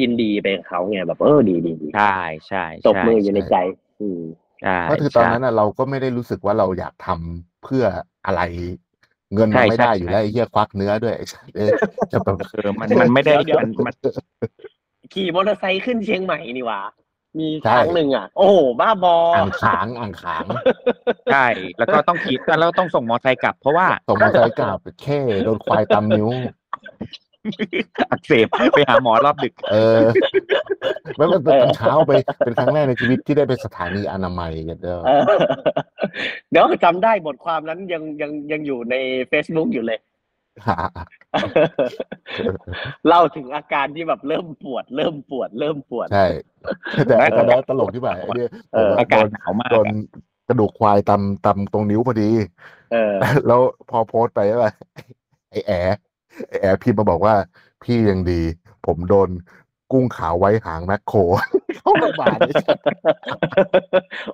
[0.00, 2.16] ยินดีไปกับเขาไงแบบเออดีดีดีใช่
[2.48, 3.56] ใช่ตบมืออยู่ในใช่ใจ
[4.00, 4.22] อืม
[4.62, 7.84] ใช่ก็คือตอนใช่นั้นน่ะเราก็ไม่ได้รู้สึกว่าเราอยากทำเพื่อ
[8.26, 8.42] อะไร
[9.34, 11.70] เงินมันใช่ไม่ได้ใช่อยู่แล้วไอ้เหี้ยควักเนื้อด้วยไอ้สัสเอ้ย
[12.12, 13.94] จะแบบเออมันมันไม่ได้เดี๋ยวมันมัน
[15.14, 16.80] ขี่มอเตอร์ไซค์ขึ้นเชียงใหม่นี่หว่า
[17.38, 20.44] มีใช่ครั้งหนึ่งอะ โอ้โหบ้าบออ่างขางอ่างขาง
[21.32, 21.46] ใช่
[21.78, 26.28] แล้วก็ต้องขี่แล้วต้องส่งมอไซค์กลับ เพราะว่าส่งมอเตอร์ไซค์กลับแค่โดนควายตำนิ้ว
[28.10, 29.98] อักเสบไปหาหมอรอบดึก เออ
[31.16, 35.22] ไม่เป็นตอนเช้าไปเป็นครั้งแรกในชีวิตที่ได้ไปสถานีอนามัยกันเด้อเออ
[36.50, 38.94] เดี๋ยวจำได้บทความนั้นยังยังยังอยู่ใน
[39.30, 40.00] Facebook อยู่เลย
[43.06, 46.26] เล่าถึงอาการที่แบบเริ่มปวด เริ่มปวด เริ่มปวดใช่
[47.06, 49.96] แต่ตอนนั้นตลกที่แบบไอ้เนี่ยเออผมอาโดกาศนหนาวมากโดนอะ
[50.48, 52.30] กระดูกควายตำตำตรงนิ้วพอดี
[52.92, 53.14] เออ
[53.46, 54.72] แล้วพอโพสต์ไปว่า
[55.50, 55.72] ไอ้แอ
[56.60, 57.34] แอบพิมพ์มาบอกว่า
[57.82, 58.40] พี่ยังดี
[58.86, 59.28] ผมโดน
[59.92, 61.18] กุ้งขาวไว้หางแมคโคร
[61.78, 62.78] เข้าโรงพยาบาลไอ้สัส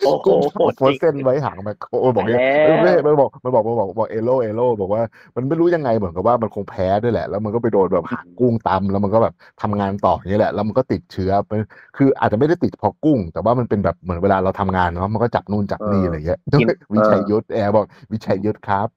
[0.04, 5.02] โอ้โหกุ้งโหขาวดโพสจริต์งเส้นไว้หางแมคโครบอกเนี่ยแล้วไม่ไม่บอกมันบอกมันบอกบอกเอโลเอโลบอกว่า
[5.36, 11.60] มันไม่รู้ยังไงเหมือนกับว่ามันคงแพ้ด้วยแหละ แล้วมันก็ไปโดนแบบหางกุ้งตำแล้วมันก็แบบทำงานต่ออย่างนี้แหละ แล้วมันก็ติดเชื้อมัน
[11.96, 18.88] คืออาจจะไม่ได้ติดเพราะกุ้ง แต่ว่ามันเป็นแบบเหมือนเวลาเราทำงานเนาะมันก็จับนู่นจับนี่เออออะไรเงี้ยกินวิชัยยุทธแอร์บอกวิชัยยุทธครับ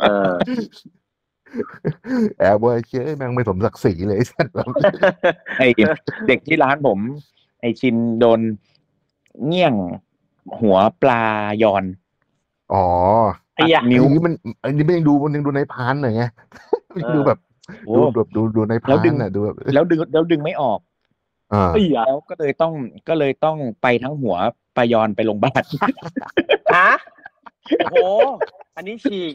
[0.00, 0.34] เออ
[2.38, 4.68] แอบว่าเชื่อแม่งไม่สมศักดิ์ศรีเลยสัตว์แบบ
[5.58, 5.62] ไอ
[6.28, 6.98] เด็กที่ร้านผม
[7.60, 8.40] ไอชินโดน
[9.46, 9.74] เงี้ยง
[10.58, 11.22] หัวปลา
[11.62, 11.84] ยอน
[12.74, 12.86] อ๋อ
[13.54, 16.24] ไอ้ยะนิ้วอันนี้มันอันนี้มันยังดูมันยังดูในพานหน่อยไง
[17.04, 17.38] เออดูแบบ
[17.86, 20.80] โอ้ดูแบบดูดูในแล้พาวนดึงน่ะดูแบบแล้วดึงแล้วดึงไม่ออก
[21.52, 22.72] อ่าไอ้ยะแล้วก็เลยต้อง
[23.08, 24.36] ก็เลยต้องไปทั้งหัว
[24.76, 25.62] ปลายอนไปโรงพยาบาล
[26.76, 26.90] ฮะ
[27.78, 27.96] โอ้โห
[28.76, 29.32] อันนี้ฉีก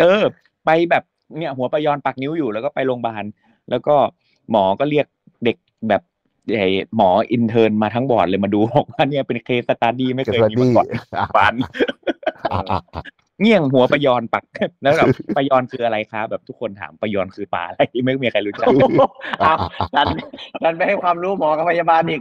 [0.00, 0.22] เออ
[0.64, 1.04] ไปแบบ
[1.38, 3.24] เนี่ยหัวปลายอนปักนิ้วอยู่แล้วก็ไปโรงพยาบาล
[3.70, 3.94] แล้วก็
[4.50, 5.06] หมอก็เรียก
[5.44, 5.56] เด็ก
[5.88, 6.02] แบบ
[6.56, 10.86] ไอ้หมอ intern มาทั้งบอร์ดเลยมาดูบอกว่าเนี่ยเป็นเคสสตาดี้ไม่เกเคยสมีดี้มาก่อน
[11.36, 11.54] บาน
[12.52, 13.02] อ่าอ่าอ่า
[13.42, 14.44] เงี่ยงหัวปลายอนปัก
[14.82, 18.68] แล้วแบบปลายอนคืออะไรคะแบบทุกคนถามปลายอนคือปลาอะไรไม่มีใครรู้จัก
[19.42, 19.56] อ้าว
[19.96, 20.06] ดัน
[20.62, 22.20] ดันไปให้ความรู้หมอกับพยาบาลอีก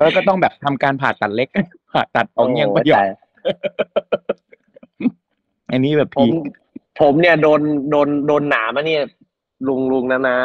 [0.00, 1.48] แล้วก็ต้องแบบทำการผ่าตัดเล็ก
[1.92, 3.04] ผ่าตัดเอาเงี่ยงปลายอน
[5.70, 7.60] อันนี้แบบผมพีคผมเนี่ยโดน
[7.90, 9.02] โดนโดนหนามอะเนี่ย
[9.68, 10.36] ลุงลุงนะนะ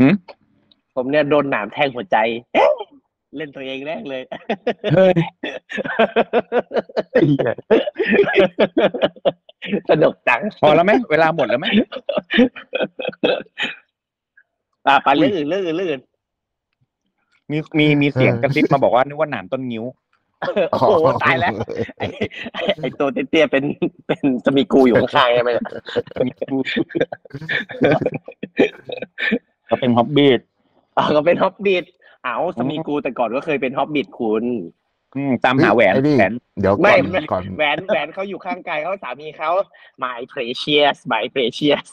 [0.00, 0.08] หึ
[0.94, 2.16] ผมเนี่ยโดนหนามแทงหัวใจ
[2.54, 2.70] เอ๊ะ
[3.36, 4.22] เล่นตัวเองแรกเลย
[4.94, 5.14] เฮ้ย
[9.90, 11.66] สนุกจังพอแล้วไหมเวลาหมดแล้วไหม
[14.86, 16.02] อะไปเรื่องอื่นเรื่องอื่นเรื่องอื่น
[17.50, 19.84] มีมีมีเสียงกระซิบมาบอกว่านึกว่าหนามต้นงิ้ว
[20.72, 21.52] โอ้โหตายแล้ว
[21.98, 22.06] ไอ้
[22.52, 23.64] ไอ้ไอ้ตัวเตี้ยๆเป็น
[24.06, 25.66] เป็นจะมีกูอยู่ข้างๆใช่ไหมเนี่ย
[29.66, 30.30] เขาเป็นฮอบบี้
[30.96, 31.84] อะก็เป็นฮอบบิท
[32.24, 34.44] เอาสมีกูแต่ก่อนก็เคยเป็นฮอบบิทคุณ
[35.16, 39.50] อืมตามหาแหวนไอ้นี่แหวนเดี๋ยวก่ไม่อนไม่ก่อนแหวนแหวนเขาอยู่ข้างกายเขาสามีเขา
[40.04, 41.86] my precious my precious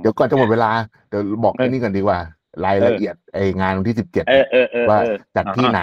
[0.00, 0.70] เดี๋ยวก่อนจะหมดเวลา
[1.08, 2.20] เดี๋ยวบอกไอ้นี่กันดีกว่า
[2.64, 5.82] รายละเอียดไองานวันที่สิบเจ็ดเออเออเออว่าเออจัดที่ไหน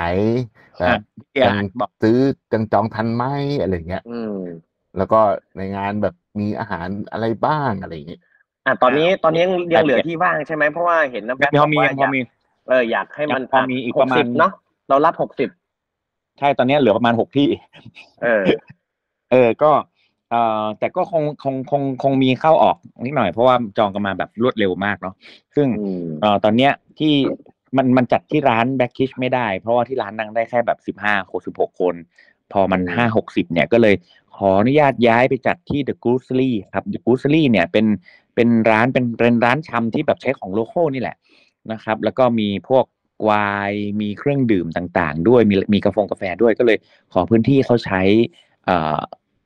[0.78, 1.02] แบอะบ
[1.34, 2.18] เดี๋ยวยังบอกซื้อ
[2.52, 3.26] จังจองทันไหม
[3.62, 4.38] อะไรเงี้ยอืม
[4.98, 5.20] แล้วก็
[5.58, 8.22] ในงานแบบมีอาหารอะไรบ้างอะไรอย่างเงี้ย
[8.66, 12.20] อะตอนนี้ตอนนี้ยังยังเหลือที่ว่างใช่ไหมเพราะว่าเห็นนะแบ็คพอมีบอกว่าพอมี
[12.70, 14.52] เอออยากให้มันพอมีอีกประมาณ60เนาะ
[14.90, 15.50] เรารับหกสิบ
[16.40, 17.48] ใช่ตอนนี้เหลือประมาณหกที่
[18.24, 18.44] เออ
[19.32, 19.72] เออก็
[20.32, 25.16] เอ่อแต่ก็คงคงคงคงมีเข้าออกนิดหน่อยเพราะว่าจองกันมาแบบรวดเร็วมากเนาะ
[25.56, 27.14] ซึ่งอืมเอ่อตอนเนี้ยที่
[27.78, 31.96] มันมันจัดที่ร้าน Blackitch ไม่ได้ เพราะว่าที่ร้านนั่งได้แค่แบบสิบห้าคนสิบหกคน
[32.52, 33.96] พอมันห้าหกสิบเนี่ยก็เลย
[34.36, 37.30] ขออนุญาตย้ายไปจัดที่ The g o o s e r y ครับ The g o o s e
[37.34, 37.86] r y เนี่ยเป็น
[38.36, 41.18] เป็นร้านเป็นเป็นร้านชำที่แบบใช้ของ local นี่แหละ
[41.72, 42.86] นะครับ แล้วก็มีพวก
[43.24, 43.32] ไว
[43.70, 46.78] น์มีเครื่องดื่มต่างๆ ด้วยมีมีกาแฟกาแฟด้วยก็เลย
[47.14, 48.02] ขอพื้นที่เขาใช้
[48.66, 49.00] เอ่อ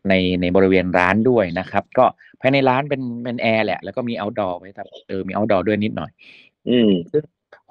[0.10, 2.06] ในในบริเวณร้านด้วยนะครับ ก็
[2.42, 6.12] ภายในร้านเป็นเป็นแอร์แหละ แล้วก็มี outdoor ไว้แบบเออมี outdoor ด้วยนิดหน่อย
[6.70, 6.92] อืม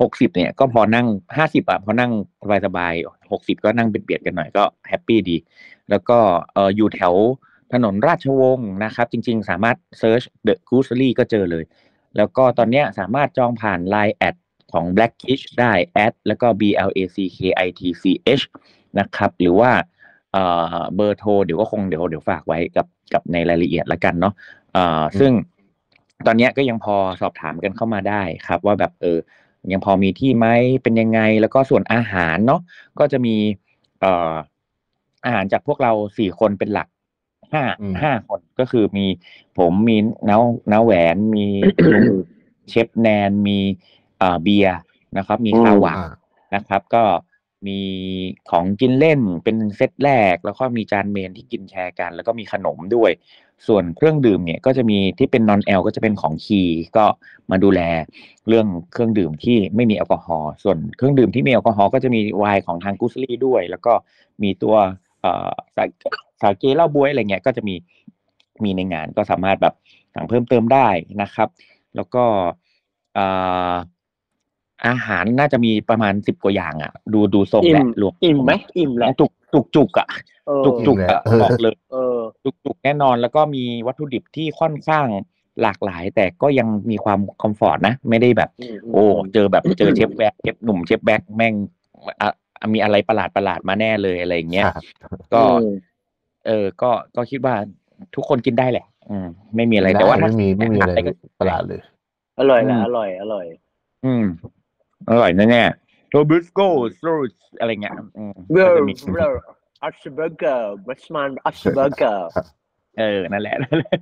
[0.00, 1.06] หกสิบเนี่ยก็พอนั่ง
[1.36, 2.12] ห้าสิบอะพอนั่ง
[2.42, 2.92] สบายสบาย
[3.32, 5.36] หกสิบก็นั่งเบียดๆกันหน่อยก็ happy ดี
[5.90, 6.18] แล้วก็
[6.52, 7.14] เอออยู่แถว
[7.72, 11.64] ถนนราชวงศ์นะครับ จริง ๆ สามารถ search The Goosery ก็เจอเลย
[12.16, 14.36] แล้วก็ตอนเนี้ยสามารถจองผ่าน Line แอด
[14.72, 18.04] ของ Blackitch ได้แอดแล้วก็ B L A C K I T C
[18.40, 18.44] H
[18.98, 19.99] นะครับ หรือว่าเอ่อ
[20.32, 24.34] เบอร์โทรเดี๋ยวก็คงเดี๋ยวเดี๋ยวฝากไว้กับกับในรายละเอียดละกันเนาะ
[24.72, 25.32] เอ่อซึ่ง
[26.26, 29.18] ตอนเนี้ยก็ยังพอสอบถามกันเข้ามาได้ครับ ว่าแบบเออ
[29.72, 30.46] ยังพอมีที่ไหม
[30.82, 32.60] เป็นยังไง แล้วก็ส่วนอาหารเนาะ
[32.98, 33.36] ก็จะมี
[34.00, 34.34] เอ่อ
[35.24, 36.88] อาหารจากพวกเราสี่คนเป็นหลัก
[37.52, 39.06] ห้าอืมห้าคนก็คือมี
[39.58, 39.96] ผมมี
[40.30, 40.38] น้า
[40.72, 41.46] น้าแหวนมี
[41.92, 42.02] ลุง
[42.68, 43.58] เชฟแนนมี
[44.18, 44.78] เอ่อเบียร์
[45.16, 46.12] นะครับ มีข้าวหวานอ่า
[46.54, 47.02] นะครับ ก็
[47.66, 47.80] มี
[48.50, 53.10] ของกินเล่นเป็นเซตแรก แล้วก็มีจานเมนที่กินแชร์กัน แล้วก็มีขนมด้วย
[53.66, 56.62] ส่วนเครื่องดื่มเนี่ยก็จะมีที่เป็นนอนแอลก็จะเป็นของคี
[56.96, 57.04] ก็
[57.50, 57.80] มาดูแล
[58.48, 63.92] เรื่องเครื่องดื่มที่ไม่มีแอลกอฮอล์ส่วนเครื่องดื่มที่มีแอลกอฮอล์ก็จะมีไวน์ของทางกุสลี่ด้วย แล้วก็
[64.42, 64.74] มีตัว
[65.20, 65.84] เอ่อสา
[66.42, 67.74] สาเกเหล้าบวยอะไรเงี้ยก็จะมี
[68.64, 69.74] มีในงานก็สามารถแบบ
[70.14, 70.88] สั่งเพิ่มเติมได้
[71.22, 71.48] นะครับ
[71.96, 72.24] แล้วก็
[73.14, 73.26] เอ่
[73.70, 73.72] อ
[74.86, 80.08] อาหารน่าจะมีประมาณสิบกว่าอย่างอะ ดูดูทรงอิ่แหมละรวมอิ่มไหมอิ่มแหละจุกจุกจุกอะ
[80.46, 85.06] เออจุกจุกอะเออบอกเลยเออจุกๆแน่นอนแล้วก็มีวัตถุดิบที่ค่อนข้าง
[85.62, 89.04] หลากหลาย แต่ก็ยังมีความคอมฟอร์ตนะ ไม่ได้แบบอืมโอ้
[89.34, 91.54] เจอแบบเจอเชฟแบ็คเชฟหนุ่มเชฟแบ็คแม่ง
[92.20, 92.30] อะ
[92.72, 94.84] มีอะไรประหลาดประหลาดๆมาแน่เลยอะไรอย่างเงี้ยครับ
[95.34, 95.74] ก็อืม
[96.46, 97.54] เออก็ก็คิดว่า
[98.14, 99.26] ทุกคนกินได้แหละ อืม
[99.56, 101.80] ไม่มีอะไรแต่ว่าถ้าไม่มีไม่มีอะไรก็ประหลาดเลย
[102.38, 103.46] อร่อยนะอืมอร่อยอร่อย
[104.04, 104.24] อืม
[105.08, 109.42] อร่อยแน่ๆโทบิสโก้สโรสอะไรเงี้ยอืมเวอก็ร์จะมีเวอร์
[109.82, 112.28] อัชเบอร์เกอร์บัชมันอัชเบอร์เกอร์
[112.98, 113.96] เออนั่นแหละนั่นแหละ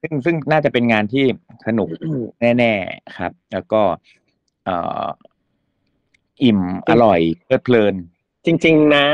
[0.00, 1.24] ซึ่งซึ่งน่าจะเป็นงานที่
[1.66, 1.88] สนุก
[2.58, 3.82] แน่ๆครับ แล้วก็
[4.64, 5.06] เอ่อ
[6.42, 7.94] อิ่มอร่อยเพลิดเพลิน
[8.46, 9.06] จริง ๆ นะ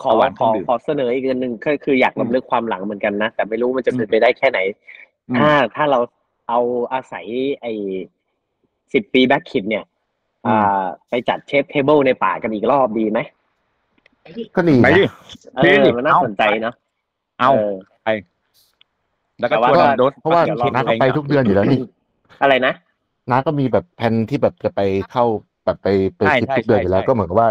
[0.00, 4.60] ขอเอาหวานขอเครื่องดื่มขอเสนออีกอันหนึ่งก็คืออยากอืมลำลึกความหลังเหมือนกันนะ แต่ไม่รู้มันจะเป็นอืมไปได้แค่ไหน
[5.28, 6.00] อืม ถ้าถ้าเรา
[6.48, 6.60] เอา
[6.92, 7.26] อาศัย
[7.60, 7.72] ไอ้
[8.92, 9.84] สิบปี Blackitch เนี่ย
[10.46, 13.20] อืมอ่าไปจัด chef's table ในป่ากันอีกรอบดีไหม
[14.56, 15.04] ก็ดีไปนะดิ
[15.56, 16.74] เอดีอดิมันน่าเอาสนใจเนาะ
[17.40, 17.74] เอาเออ
[19.40, 21.78] แล้วก็แต่ว่าชวนโดสเพราะว่าเดี๋ยวลองน้าก็ไปทุกเดือนอยู่แล้วนี่
[22.42, 22.74] อะไรนะ
[23.30, 24.80] น้าก็มีแบบแผนที่แบบจะไป
[25.10, 25.24] เข้า
[25.64, 27.48] แบบไปไปใช่ทริปใช่ทุกเดือนอยู่แล้วใช่ก็เหมือนกับว่า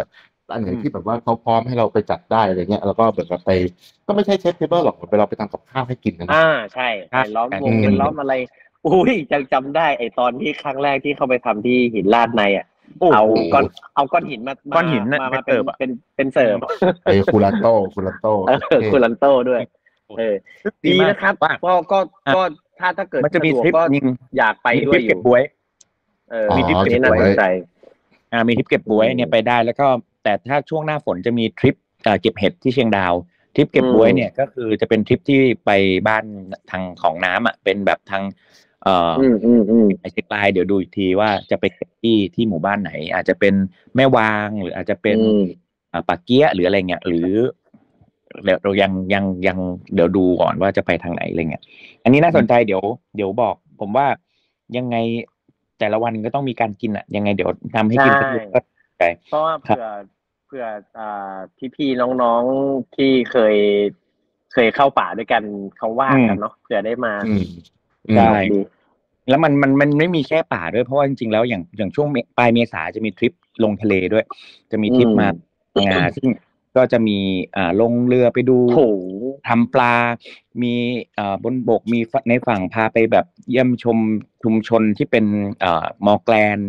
[0.54, 3.50] อันไหนอืมที่แบบว่าเขาพร้อมให้เราไปจัดได้อะไรเงี้ยแล้วก็แบบว่าไป
[4.08, 8.34] ก็ไม่ใช่เชฟเทเบิลหรอกเหมือนไปเราไปทำกับข้าวให้กินกันนะอ่าใช่ครับไปล้อมวอืงมเป็นล้อมอะไร
[8.86, 12.66] อุ้ยยังจำได้ไอตอนที่ครั้งแรกที่เขาไปทำที่หินลาดในอะ
[13.00, 13.24] โอ้โห เอา
[13.54, 13.64] ก้อน
[13.96, 16.58] เอาก้อนหินมามาก้อนหินน่ะมาไปมาเสิเป็นร์ฟอะ เป็นเป็นเสิร์ฟ
[17.04, 19.62] ไอ้คูลาโต้คูลาโต้เออคูลันโต้ด้วย
[20.18, 20.36] เออ
[20.84, 22.42] ดีมากนะครับว่า ก็ก็อะก็
[22.80, 24.06] ถ้าถ้าเกิดมันจะมีสดวกทริปก็ยิง
[24.38, 25.42] อยากไปมีด้ทวริยปอเก็บยู่บวย
[26.32, 27.44] เออมีทริป อันนี้เก็บน่าไว้สนใจ
[28.32, 29.88] อ่ามีทริปเก็บบวยเนี่ยไปได้แล้วก็
[30.24, 33.14] แต่ถ้าช่วงหน้าฝนจะมีทริปเอ่อเก็บเห็ดที่เชียงดาว
[33.56, 35.72] ทริปเก็บบวยอืมเนี่ยก็คือจะเป็นทริปที่ไป
[36.08, 36.26] บ้าน
[36.72, 38.24] ทางของน้ำอะเป็นแบบทาง
[38.86, 41.64] เอ่อออืมอืมอืมไปเช็คไลน์เดี๋ยวดูอีกทีว่าจะไป
[42.02, 43.54] ที่ที่หมู่บ้านไหน อาจจะเป็น
[43.96, 45.44] แม่วางหรืออาจจะเป็นอืม
[45.92, 47.30] อ่าปากเกี้ยหรืออะไรเงี้ยหรือ
[48.44, 49.58] เดี๋ยวเรายังยังยัง
[49.94, 51.64] เดี๋ยวดูก่อนว่าจะไปทางไหนอะไรเงี้ย
[52.04, 52.84] อันนี้น่าสนใจเดี๋ยว
[53.16, 54.08] เดี๋ยวบอก ผมว่า
[54.78, 54.96] ยังไง
[55.80, 58.60] แต่ละวันก็ต้องมีการกินอะ ยังไงเดี๋ยวทำให้กินสักมื้อก็
[58.98, 59.88] ใจเพราะว่าครับเผื่อ
[60.46, 60.66] เผื่อ
[60.98, 63.56] อ่าพี่พี่ๆน้องๆที่เคย
[64.54, 65.44] เคยเข้าป่าด้วยกัน
[65.78, 67.14] เขาว่างกันเนาะเผื่อได้มา
[68.10, 68.60] อืมได้ดี
[69.30, 73.34] แล้วมันมันมันไม่มีแค่ป่าด้วยเพราะว่าจริงๆแล้วอย่างอย่างช่วงเมปลายเมษาจะมีทริป
[73.64, 74.26] ลงทะเลด้วย
[74.72, 75.28] จะมีทริปอืมมา
[75.92, 76.30] งาซึ่ง
[76.76, 77.18] ก็จะมี
[77.56, 78.82] อ่าลงเรือไปดูโอ้โห
[79.48, 79.96] ทำปลา
[80.62, 80.74] มี
[81.16, 82.00] เอ่อบนบกมี
[82.30, 83.98] ในฝั่งพาไปแบบเยี่ยมชม
[84.44, 85.26] ชุมชนที่เป็น
[85.60, 86.60] เอ่อมอแกลน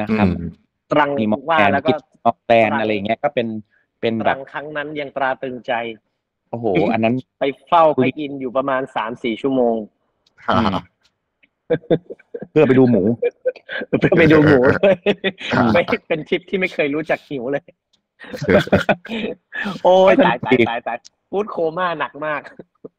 [0.00, 0.50] นะครับอืม
[0.92, 3.48] ตรังมีมอแกว่าลนแล้วก็กิจมอแกลนตรังอะไรอย่างเงี้ยก็เป็น
[4.00, 5.72] เป็นตแบรับงครั้งนั้นยังตราตรึงใจ
[6.50, 10.01] โอ้โห อันนั้นไปเฝ้าไปกินอยู่ประมาณสามสี่ชั่วโมงอ่า
[12.50, 13.02] เพื่อไปดูหมู
[14.00, 14.96] เพื่อไปดูหมูด้วย
[15.54, 17.64] อ่าไม่เป็นทริปที่ไม่เคยรู้จักหิวเลย
[19.84, 20.98] โอ้ยตายตายตายตาย
[21.32, 22.40] พูดโคม่าหนักมาก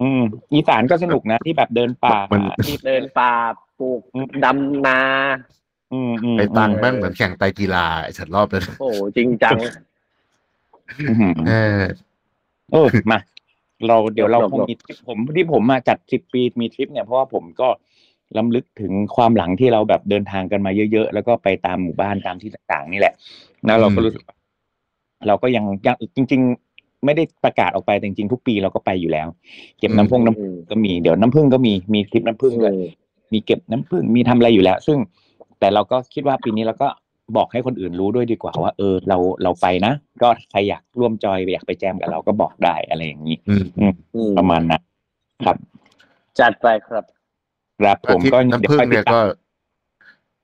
[0.02, 0.22] อืม
[0.54, 3.34] อีสานก็สนุกนะที่แบบเดินป่ามันที่เดินป่า
[3.80, 5.00] ปลูกอืมดำนา
[5.94, 9.58] อืมอืมไอ้ตังแม่งเหมือนแข่งไตรกีฬาไอ้ฉันรอบเลยโอ้โหจริงจัง
[11.10, 11.82] อืมเออ
[12.72, 13.20] เออมา
[13.88, 17.68] เราเดี๋ยวเราหลบคงหลบมีทริปผมที่ผมมาจัดสิบปีมีทริปเนี่ยเพราะว่าผมก็
[18.38, 23.14] ล้ำลึกถึงความหลังที่เราแบบเดินทางกันมาเยอะๆ แล้วก็ไปตามหมู่บ้านตามที่ต่างๆ นี่แหละ
[23.66, 24.36] แล้วเราก็อืมรู้สึกว่า
[25.28, 26.42] เราก็ยังยังจริง
[26.74, 29.28] ๆ ไม่ได้ประกาศออกไปแต่จริงๆทุกปีเราก็ไปอยู่แล้ว
[29.80, 32.74] เก็บน้ำพงน้ำอืมก็มีเดี๋ยวน้ำผึ้งก็มีมีทริปน้ำผึ้งด้วย
[33.34, 34.98] มีเก็บน้ำผึ้งมีทำอะไรอยู่แล้ว ซึ่ง
[35.60, 36.88] แต่เราก็คิดว่าปีนี้เราก็
[37.38, 44.82] บอกให้คนอื่นรู้ด้วยดีกว่าว่าเออเราเราไปนะก็ใครอยากร่วมจอยอยากไปแจมกับเราก็บอกได้อะไรอย่างนี้อืมอืมประมาณนั้น
[45.46, 45.58] ครับ
[46.40, 47.04] จัดไปครับ
[47.80, 49.20] ครับผมที่ก็น้ำผึ้งดี๋วเนี่ยไปติดตามก็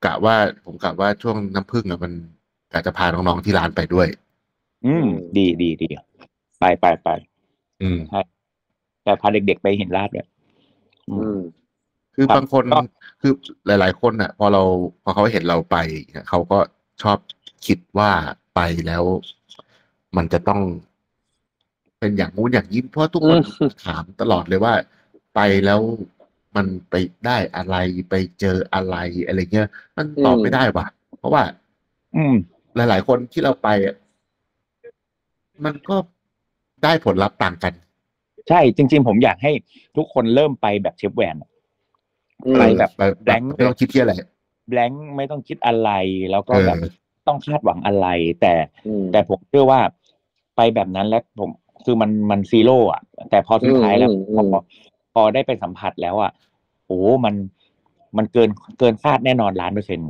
[0.06, 2.12] กะว่าผมกะว่าช่วงน้ำผึ้งอะมัน
[2.74, 4.08] กะจะพาน้องๆที่ร้านไปด้วย
[4.86, 5.08] อืม
[5.38, 5.88] ดีดีดี
[6.60, 7.10] ไปไปไป
[7.82, 8.00] อืม
[9.04, 10.28] แต่พาเด็กๆไปเห็นลาดด้วย
[11.10, 11.40] อือืมม
[12.16, 12.80] คือครับบางคนก็
[13.22, 13.34] คือ
[13.68, 14.64] หลาย ๆ คนอะ พอเรา
[15.04, 15.78] พอเขาเห็นเราไป
[16.12, 16.60] เนี่ยเขาก็
[17.02, 17.18] ชอบ
[17.66, 18.12] คิดว่า
[18.56, 19.04] ไปแล้ว
[20.18, 20.62] มันจะต้อง
[22.00, 24.74] เป็นอย่างงู้นอย่างนี้เพราะทุกคนอืมถามตลอดเลยว่า
[25.36, 25.82] ไปแล้ว
[26.56, 26.96] มันไป
[27.26, 27.76] ได้อะไร
[28.10, 28.96] ไปเจออะไร
[29.28, 30.86] อะไรเงี้ยมันตอบไม่ได้ว่ะ
[31.18, 31.44] เพราะว่า
[32.16, 32.36] อืม
[32.76, 33.96] หลาย ๆ คนที่เราไปอะ
[35.66, 35.98] มันก็
[36.84, 37.74] ได้ผลลัพธ์ต่างกัน
[38.50, 39.52] ใช่ จริง ๆ ผมอยากให้
[39.98, 41.36] ทุกคนเริ่มไปแบบเชฟแวน
[42.46, 44.14] อะไปแบบแบบแบงค์ไม่ต้องคิดที่อะไร
[44.70, 45.92] แบงค์ไม่ต้องคิดอะไร
[46.32, 46.78] แล้วก็เออแบบ
[47.28, 48.08] ต้องคาดหวังอะไร
[48.42, 48.54] แต่
[48.88, 49.80] อืมแต่ผมเชื่อว่า
[50.56, 51.50] ไปแบบนั้นแล้วผม
[51.86, 54.54] คือมันมัน zero อะแต่พอสุดท้ายแล้วอืมพออืม
[55.14, 56.32] พอได้ไปสัมผัสแล้วอะ
[56.88, 57.36] โอ้มัน
[58.18, 60.06] มันเกินเกินคาดแน่นอนล้านเปอร์เซ็นต์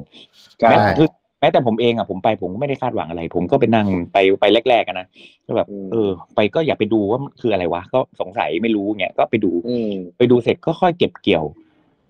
[0.59, 1.07] ใช่แม้คือ
[1.39, 5.07] แม้แต่ผมเองอะผมไปผมก็ไม่ได้คาดหวังอะไร ผมก็ไปนั่งไปไปแรกๆกันนะ
[5.45, 11.45] ก็แบบอืมเออ ไปก็อย่าไปดูว่ามันคืออะไรวะก็สงสัยไม่รู้เงี้ยก็ไปดูอืมไปดูเสร็จก็ค่อยเก็บเกี่ยว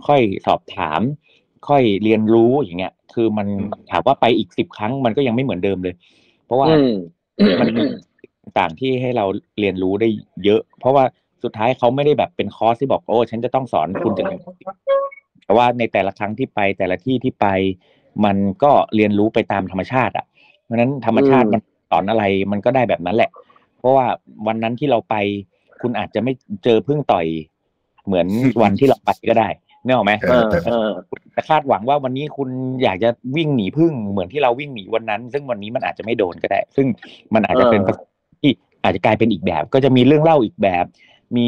[0.07, 1.01] ค่อยสอบถาม
[1.69, 5.95] ค่อยเรียนรู้อย่างเงี้ย คือมันอืมถามว่าไปอีกสิบครั้งมันก็ยังไม่เหมือนเดิมเลย
[6.45, 6.93] เพราะว่าอืม
[7.61, 7.83] มันมี
[8.59, 9.25] ต่างที่ให้เรา
[9.59, 10.07] เรียนรู้ได้
[10.45, 11.03] เยอะ เพราะว่า
[11.43, 14.23] สุดท้ายเขาไม่ได้แบบเป็นคอร์สที่บอกโอ้ฉันจะต้องสอนคุณจะ
[15.45, 17.47] แต่ว่าในแต่ละครั้งที่ไปแต่ละที่ที่ไป
[18.25, 20.25] มันก็เรียนรู้ไปตามธรรมชาติ อะ
[20.63, 23.29] เพราะฉะนั้นธรรมชาติอืมมันสอนอะไรมันก็ได้แบบนั้นแหละ
[23.77, 24.05] เพราะว่า
[24.47, 25.15] วันนั้นที่เราไป
[25.81, 26.33] คุณอาจจะไม่
[26.63, 27.25] เจอพึ่งต่อย
[28.05, 28.27] เหมือน
[28.61, 29.49] วันที่เราไปก็ได้
[29.85, 30.89] เนี่ยหรอกไหมเอเอออเออ
[31.33, 32.49] แต่คาดหวังว่าวันนี้คุณ
[32.83, 36.87] อยากจะวิ่งหนีพึ่งเหมือนที่เราวิ่งหนีวันนั้น ซึ่งวันนี้มันอาจจะไม่โดนก็ได้ ซึ่ง
[37.33, 38.51] มันอาจจะเป็นเออประสบการณ์ที่
[38.83, 40.85] อาจจะกลายเป็นอีกแบบ ก็จะมีเรื่องเล่าอีกแบบ
[41.37, 41.47] มี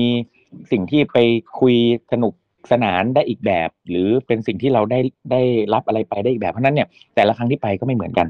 [0.71, 1.17] สิ่งที่ไป
[1.59, 1.75] คุย
[2.11, 2.33] สนุก
[2.71, 4.99] สนานได้อีกแบบ หรือเป็นสิ่งที่เราได้
[5.31, 5.41] ได้
[5.73, 8.27] รับอะไรไปได้อีกแบบเพราะฉะนั้นเนี่ย แต่ละครั้งที่ไปก็ไม่เหมือนกัน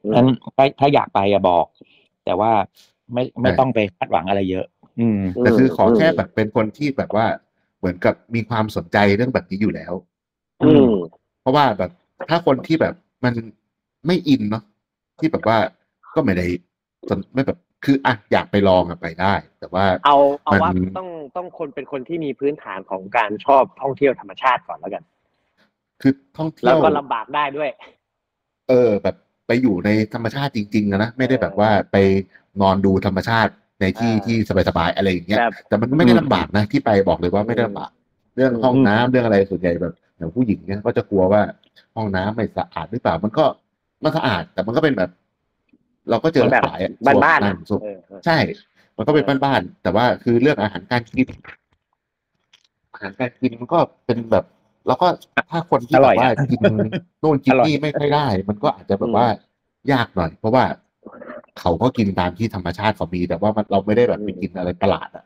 [0.00, 1.66] เพราะฉะนั้นถ้าถ้าอยากไปอะบอก
[2.24, 2.50] แต่ว่า
[3.12, 4.66] ไม่ไม่ใช่ต้องไปคาดหวังอะไรเยอะ
[5.00, 7.26] อืมแต่คือขอแค่แบบเป็นคนที่แบบว่า
[7.80, 9.92] เหมือนกับมีความสนใจเรื่องแบบนี้อยู่แล้ว
[10.62, 10.92] อืม
[11.40, 11.90] เพราะว่าแบบ
[12.28, 13.34] ถ้าคนที่แบบมัน
[14.06, 14.64] ไม่อินเนาะ
[15.18, 15.58] ที่แบบว่า
[16.14, 16.46] ก็ไม่ได้
[17.08, 25.02] สนไม่แบบคืออะอยากไปลองอะไปได้ แต่ว่า เอาเอาว่ามัน ต้องต้องคนเป็นคนที่มีพื้นฐานของการชอบท่องเที่ยวธรรมชาติก่อนแล้วกัน
[26.00, 27.70] คือท่องเที่แล้ยววก็ลำบากได้ด้วย
[28.68, 29.16] เออ แบบ
[29.46, 31.96] ไปอยู่ในธรรมชาติจริงๆอะนะไม่ได้แบบว่าไป
[32.60, 34.36] นอนดูธรรมชาติ ในที่อ่าที่
[34.68, 37.90] สบายๆอะไรอย่างเงี้ยแบบแต่มันไม่ได้อืมลำบากนะที่ไปบอกเลยว่าไม่ได้ลำบาก
[38.36, 41.42] เรื่องอืมห้องน้ำเรื่องอะไรส่วนใหญ่แบบอย่างผู้หญิงเนี่ยก็จะกลัวว่า
[41.96, 43.44] ห้องน้ำไม่สะอาดหรือเปล่ามันก็
[44.04, 45.10] มันสะอาดแต่มันก็เป็นแบบ
[46.10, 46.92] เราก็เจอหแบลาบกหลายอะ
[47.24, 48.38] บ้านๆส่วอะส่วเออเออ ใช่
[48.96, 51.26] มันก็เป็นบ้านๆแต่ว่าคือเรื่องอาหารการกิน
[52.92, 54.44] อาหารการกินมันก็เป็นแบบ
[54.86, 55.08] แล้วก็
[55.50, 56.58] ถ้าคนที่อแบร่อยบว่าอะกิน
[57.22, 59.26] นู่นกินอร่อยนี่ไม่ค่อยได้ มันก็อาจจะแบบว่า
[59.92, 60.64] ยากหน่อย เพราะว่า
[61.58, 65.24] เขาก็กินตามที่ธรรมชาติเขามี แต่ว่ามันเราไม่ได้แบบไปกินอะไรประหลาดอะ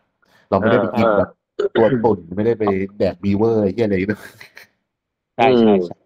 [0.51, 1.31] เราไม่ได้ไปกินแบบ
[1.77, 2.64] ตัวตุ่นไม่ได้ไป
[2.99, 4.20] แดกบีเวอร์ไอ้เหี้ยอะไรนะ
[5.37, 5.97] ใช่ใช่ใช่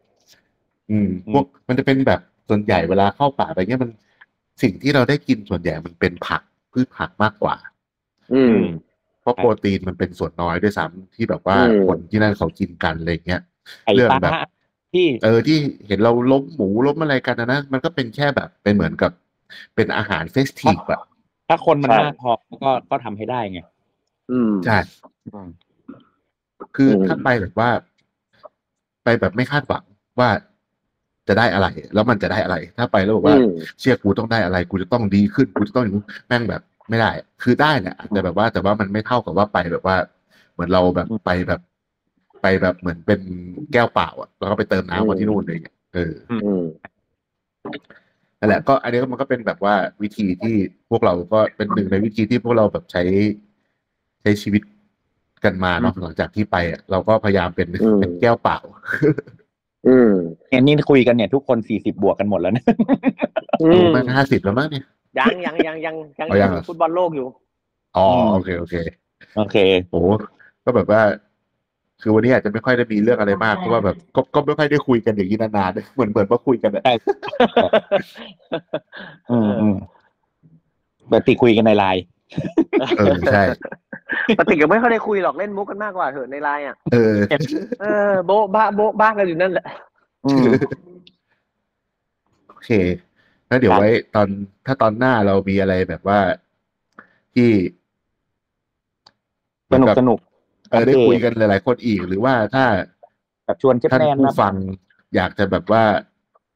[0.90, 3.90] อืมพวกมันจะเป็นแบบส่วนใหญ่เวลาเข้าป่าไปเงี้ยมัน
[4.62, 6.42] สิ่งที่เราได้กินส่วนใหญ่มันเป็นผัก
[6.72, 7.56] พืชผักมากกว่า
[8.34, 8.58] อืม
[9.20, 13.42] เพราะโปรตีนมันเป็นส่วนน้อยด้วยซ้ำที่แบบว่าอืมคนที่นั่นเขากินกันอะไรเงี้ย
[13.84, 14.32] ไอ้เรื่องปลาแบบ
[14.94, 19.12] ที่ เออที่เห็นเราล้มหมูล้มอะไรกันนะนะมันก็เป็นแค่แบบเป็นเหมือนกับ
[19.74, 21.02] เป็นอาหารเฟสทีฟอะ
[21.48, 22.30] ถ้าคนมันใช่มากพอ
[22.62, 23.60] ก็ก็ทำให้ได้ไง
[24.30, 24.78] อืม ใช่
[26.76, 27.70] คืออมถ้าไปแบบว่า
[29.04, 29.84] ไปแบบไม่คาดหวัง
[30.20, 30.30] ว่า
[31.28, 37.10] จะได้อะไร แล้วมันจะได้อะไร ถ้าไปแล้วบอกว่า อืม เชื่อกูต้องได้อะไร กูจะต้องดีขึ้น กูจะต้องอย่างนู้นแม่งแบบไม่ได้
[37.42, 39.96] คือได้แหละอาจจะแบบว่า แต่ว่ามันไม่เท่ากับว่าไปแบบว่า
[40.52, 41.60] เหมือนเราแบบอืมไปแบบ
[42.42, 43.20] ไปแบบเหมือนเป็น
[43.72, 45.58] แก้วเปล่าอะแล้วก็ไปเติมน้ำมาที่นู่นเลย
[45.94, 46.62] เออ อืม
[48.38, 50.54] นั่นแหละก็อันนี้ก็มันก็เป็นแบบว่าวิธีที่
[50.90, 53.02] พวกเราก็เป็นหนึ่งในวิธีที่พวกเราแบบใช้
[54.22, 54.62] ใช้ชีวิต
[55.44, 58.58] กันมาเนาะหลังจากที่ไปอะเราก็พยายามเป็นอืม เป็นแก้วเปล่า
[59.86, 60.10] อืม
[60.48, 62.64] เนี่ยนี่คุยกันเนี่ยทุกคนสี่สิบบวกกันหมดแล้วนะ
[63.62, 64.84] อืมมันห้าสิบแล้วมั้งเนี่ย
[65.18, 67.26] ยังยังยังยังยังเอายังเหรอ ฟุตบอลโลกอยู่
[67.96, 68.74] อ๋ออืมโอเคโอเค
[69.36, 69.56] โอเค
[69.90, 70.00] โอ้
[70.64, 71.02] ก็แบบว่า
[72.02, 76.94] คือวันนี้อาจจะไม่ค่อยได้มีเรื่องอะไรมากเพราะว่าแบบก็ก็ไม่ค่อยได้คุยกันอย่างนี้นานๆเหมือนเหมือนมาคุยกันอะใช่
[79.30, 79.76] อืมอืม
[81.10, 82.02] ปกติคุยกันในไลน์
[82.98, 83.42] เออใช่
[84.38, 87.16] ปกติก็ไม่ค่อยได้คุยหรอกเล่นมุกกันมากกว่าเถอะในไลน์อะเออ
[87.82, 89.66] เออโบ๊ะบ้าโบ๊ะบ้ากันอยู่นั่นแหละ
[90.26, 90.44] อืม
[92.48, 92.70] โอเค
[93.48, 94.28] แล้วเดี๋ยวครับไว้ตอน
[94.66, 96.20] ถ้าตอนหน้าเรามีอะไรแบบว่า
[97.34, 97.50] ที่
[99.72, 100.18] สนุกสนุก
[100.70, 102.64] เออได้โอเคคุยกันหลาย ๆ คนอีกหรือว่าถ้า
[103.46, 104.54] แบบชวนเชฟท่านแนนผู้มาฟัง
[105.16, 105.84] อยากจะแบบว่า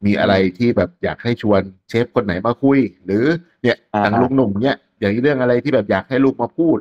[0.07, 3.25] มีอะไรที่แบบอยากให้ชวนเชฟคนไหนมาคุย หรือ
[3.63, 6.79] เนี่ยอ่า ทางลุงหนุ่มเนี่ยอย่างเรื่องอะไรที่แบบอยากให้ลูกมาพูด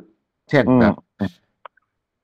[0.50, 0.94] เช่นอืม แบบ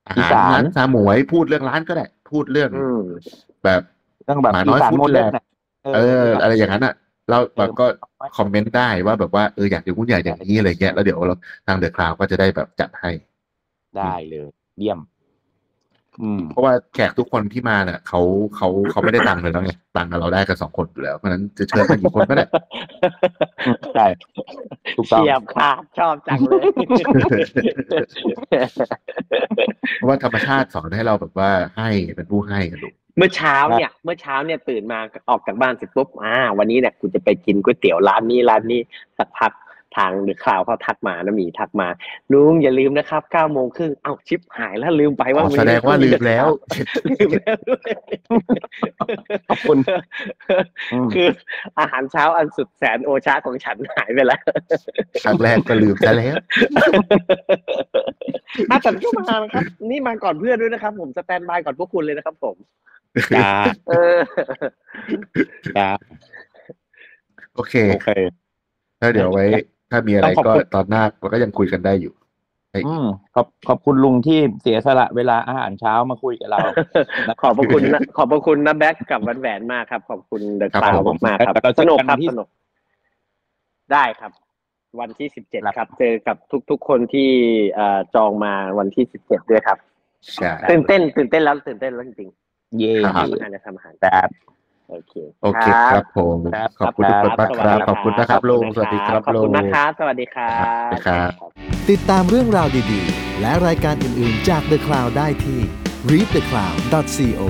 [0.07, 3.03] อาอีหารสานร้านซาหมวยพูดเรื่องร้านก็ได้ พูดเรื่องอืม
[3.63, 3.81] แบบ
[4.29, 5.43] ต้องแบบหมาน้อยอีสาน food modern land น่ะ
[5.95, 6.93] เออ อะไรอย่างนั้นอะ
[7.29, 7.85] เราแบบเออก็
[8.37, 11.35] comment ได้ว่าแบบว่าเอออยากจะพูดอยากอย่างนี้อะไรเงี้ยแล้วเดี๋ยวเรา
[11.67, 13.11] ทาง The Cloud ก็จะได้แบบจัดให้
[13.97, 14.49] ได้เลย
[14.79, 14.99] เยี่ยม
[16.21, 18.21] อืม เพราะว่าแขกทุกคนที่มาเนี่ยเขา
[18.55, 22.45] เขาเขาไม่ได้ตังค์เลยแล้วไงตังค์เราได้กันสองคนอยู่แล้วเพราะฉะนั้นจะเชิญมากี่คนก็ได้
[23.93, 24.05] ใช่
[24.97, 26.65] ถูกต้องเฉียบขาดชอบจังเลย
[29.95, 34.99] เพราะว่าธรรมชาติสอนให้เราแบบว่าให้เป็นผู้ให้กันลูกเมื่อเช้าเนี่ย เมื่อเช้าเนี่ยตื่นมา
[35.29, 38.81] ออกจากบ้านเสร็จปุ๊บอ่าวันนี้เนี่ยกูจะไปกินก๋วยเตี๋ยวร้านนี้ร้านนี้
[39.17, 39.51] สักพัก
[39.97, 41.87] ทางหรือข่าวเขาทักมานะหมีทักมา
[42.31, 46.47] ลุงอย่าลืมนะครับเก้าโมงครึ่งเอ้าชิปหายแล้วลืมไปว่าอ๋อวันแสนี้ดงว่าลืมแล้ว
[47.19, 47.91] ลืมแล้วด้วย
[49.49, 49.77] ขอบคุณ
[50.93, 51.27] อืมคือ
[51.79, 54.41] อาหารเช้าอันสุดแสนโอชาของฉันหายไปแล้ว
[55.23, 56.35] ครั้งแรกก็ลืมซะแล้ว
[58.71, 62.55] อาแต่ก็มานะครับ นี่มาก่อนเพื่อนด้วยนะครับ ผมสแตนบายก่อนพวกคุณเลยนะครับ ผม
[63.35, 63.51] จ้า
[63.89, 64.17] เออ
[65.77, 65.89] จ้า
[67.55, 68.09] โอเคโอเค
[68.99, 69.45] แล้วเดี๋ยวไว้
[69.91, 72.13] ถ้ามีอะไรต้องขอบก็คุณตอนหน้าเราก็ยังคุยกันได้อยู่
[72.87, 76.59] อืมขอบขอบคุณลุงที่เสียสละเวลาอาหารเช้ามาคุยกับเรา
[77.41, 82.47] ขอบพระคุณนะขอบพระคุณนะแบ็คกับวันแหวนมากครับ ขอบคุณเดอะครับคลาวผมมากๆครับแล้วเราเจสอนุกกันครับที่สนุก
[83.93, 84.31] ได้ครับ
[84.99, 86.37] วันที่สิบเจ็ดครับครับเจอกับ
[86.69, 87.29] ทุก ๆ คนที่
[87.73, 89.77] เอ่อจองมาวันที่สิบเจ็ดด้วยครับ
[90.35, 92.29] ใช่ตื่นเต้นตื่นเต้นแล้วตื่นเต้นแล้วจริง
[92.79, 94.11] เย่ครับๆน่าจะทำอาหารแต่
[94.91, 95.13] โอเค
[95.43, 101.31] โอเคครับผมครับขอบคุณทุกคนมากครับขอบคุณนะครับลุงสวัสดีครับขอบลุคุงณนะครับสวัสดีครับครับ
[101.89, 105.59] ติดตามเรื่องราวดีๆ และรายการอื่นๆจาก The Cloud ได้ที่
[106.11, 107.41] readthecloud.co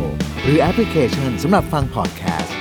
[0.43, 2.59] หรือแอปพลิเคชันสำหรับฟังพอดแคสต์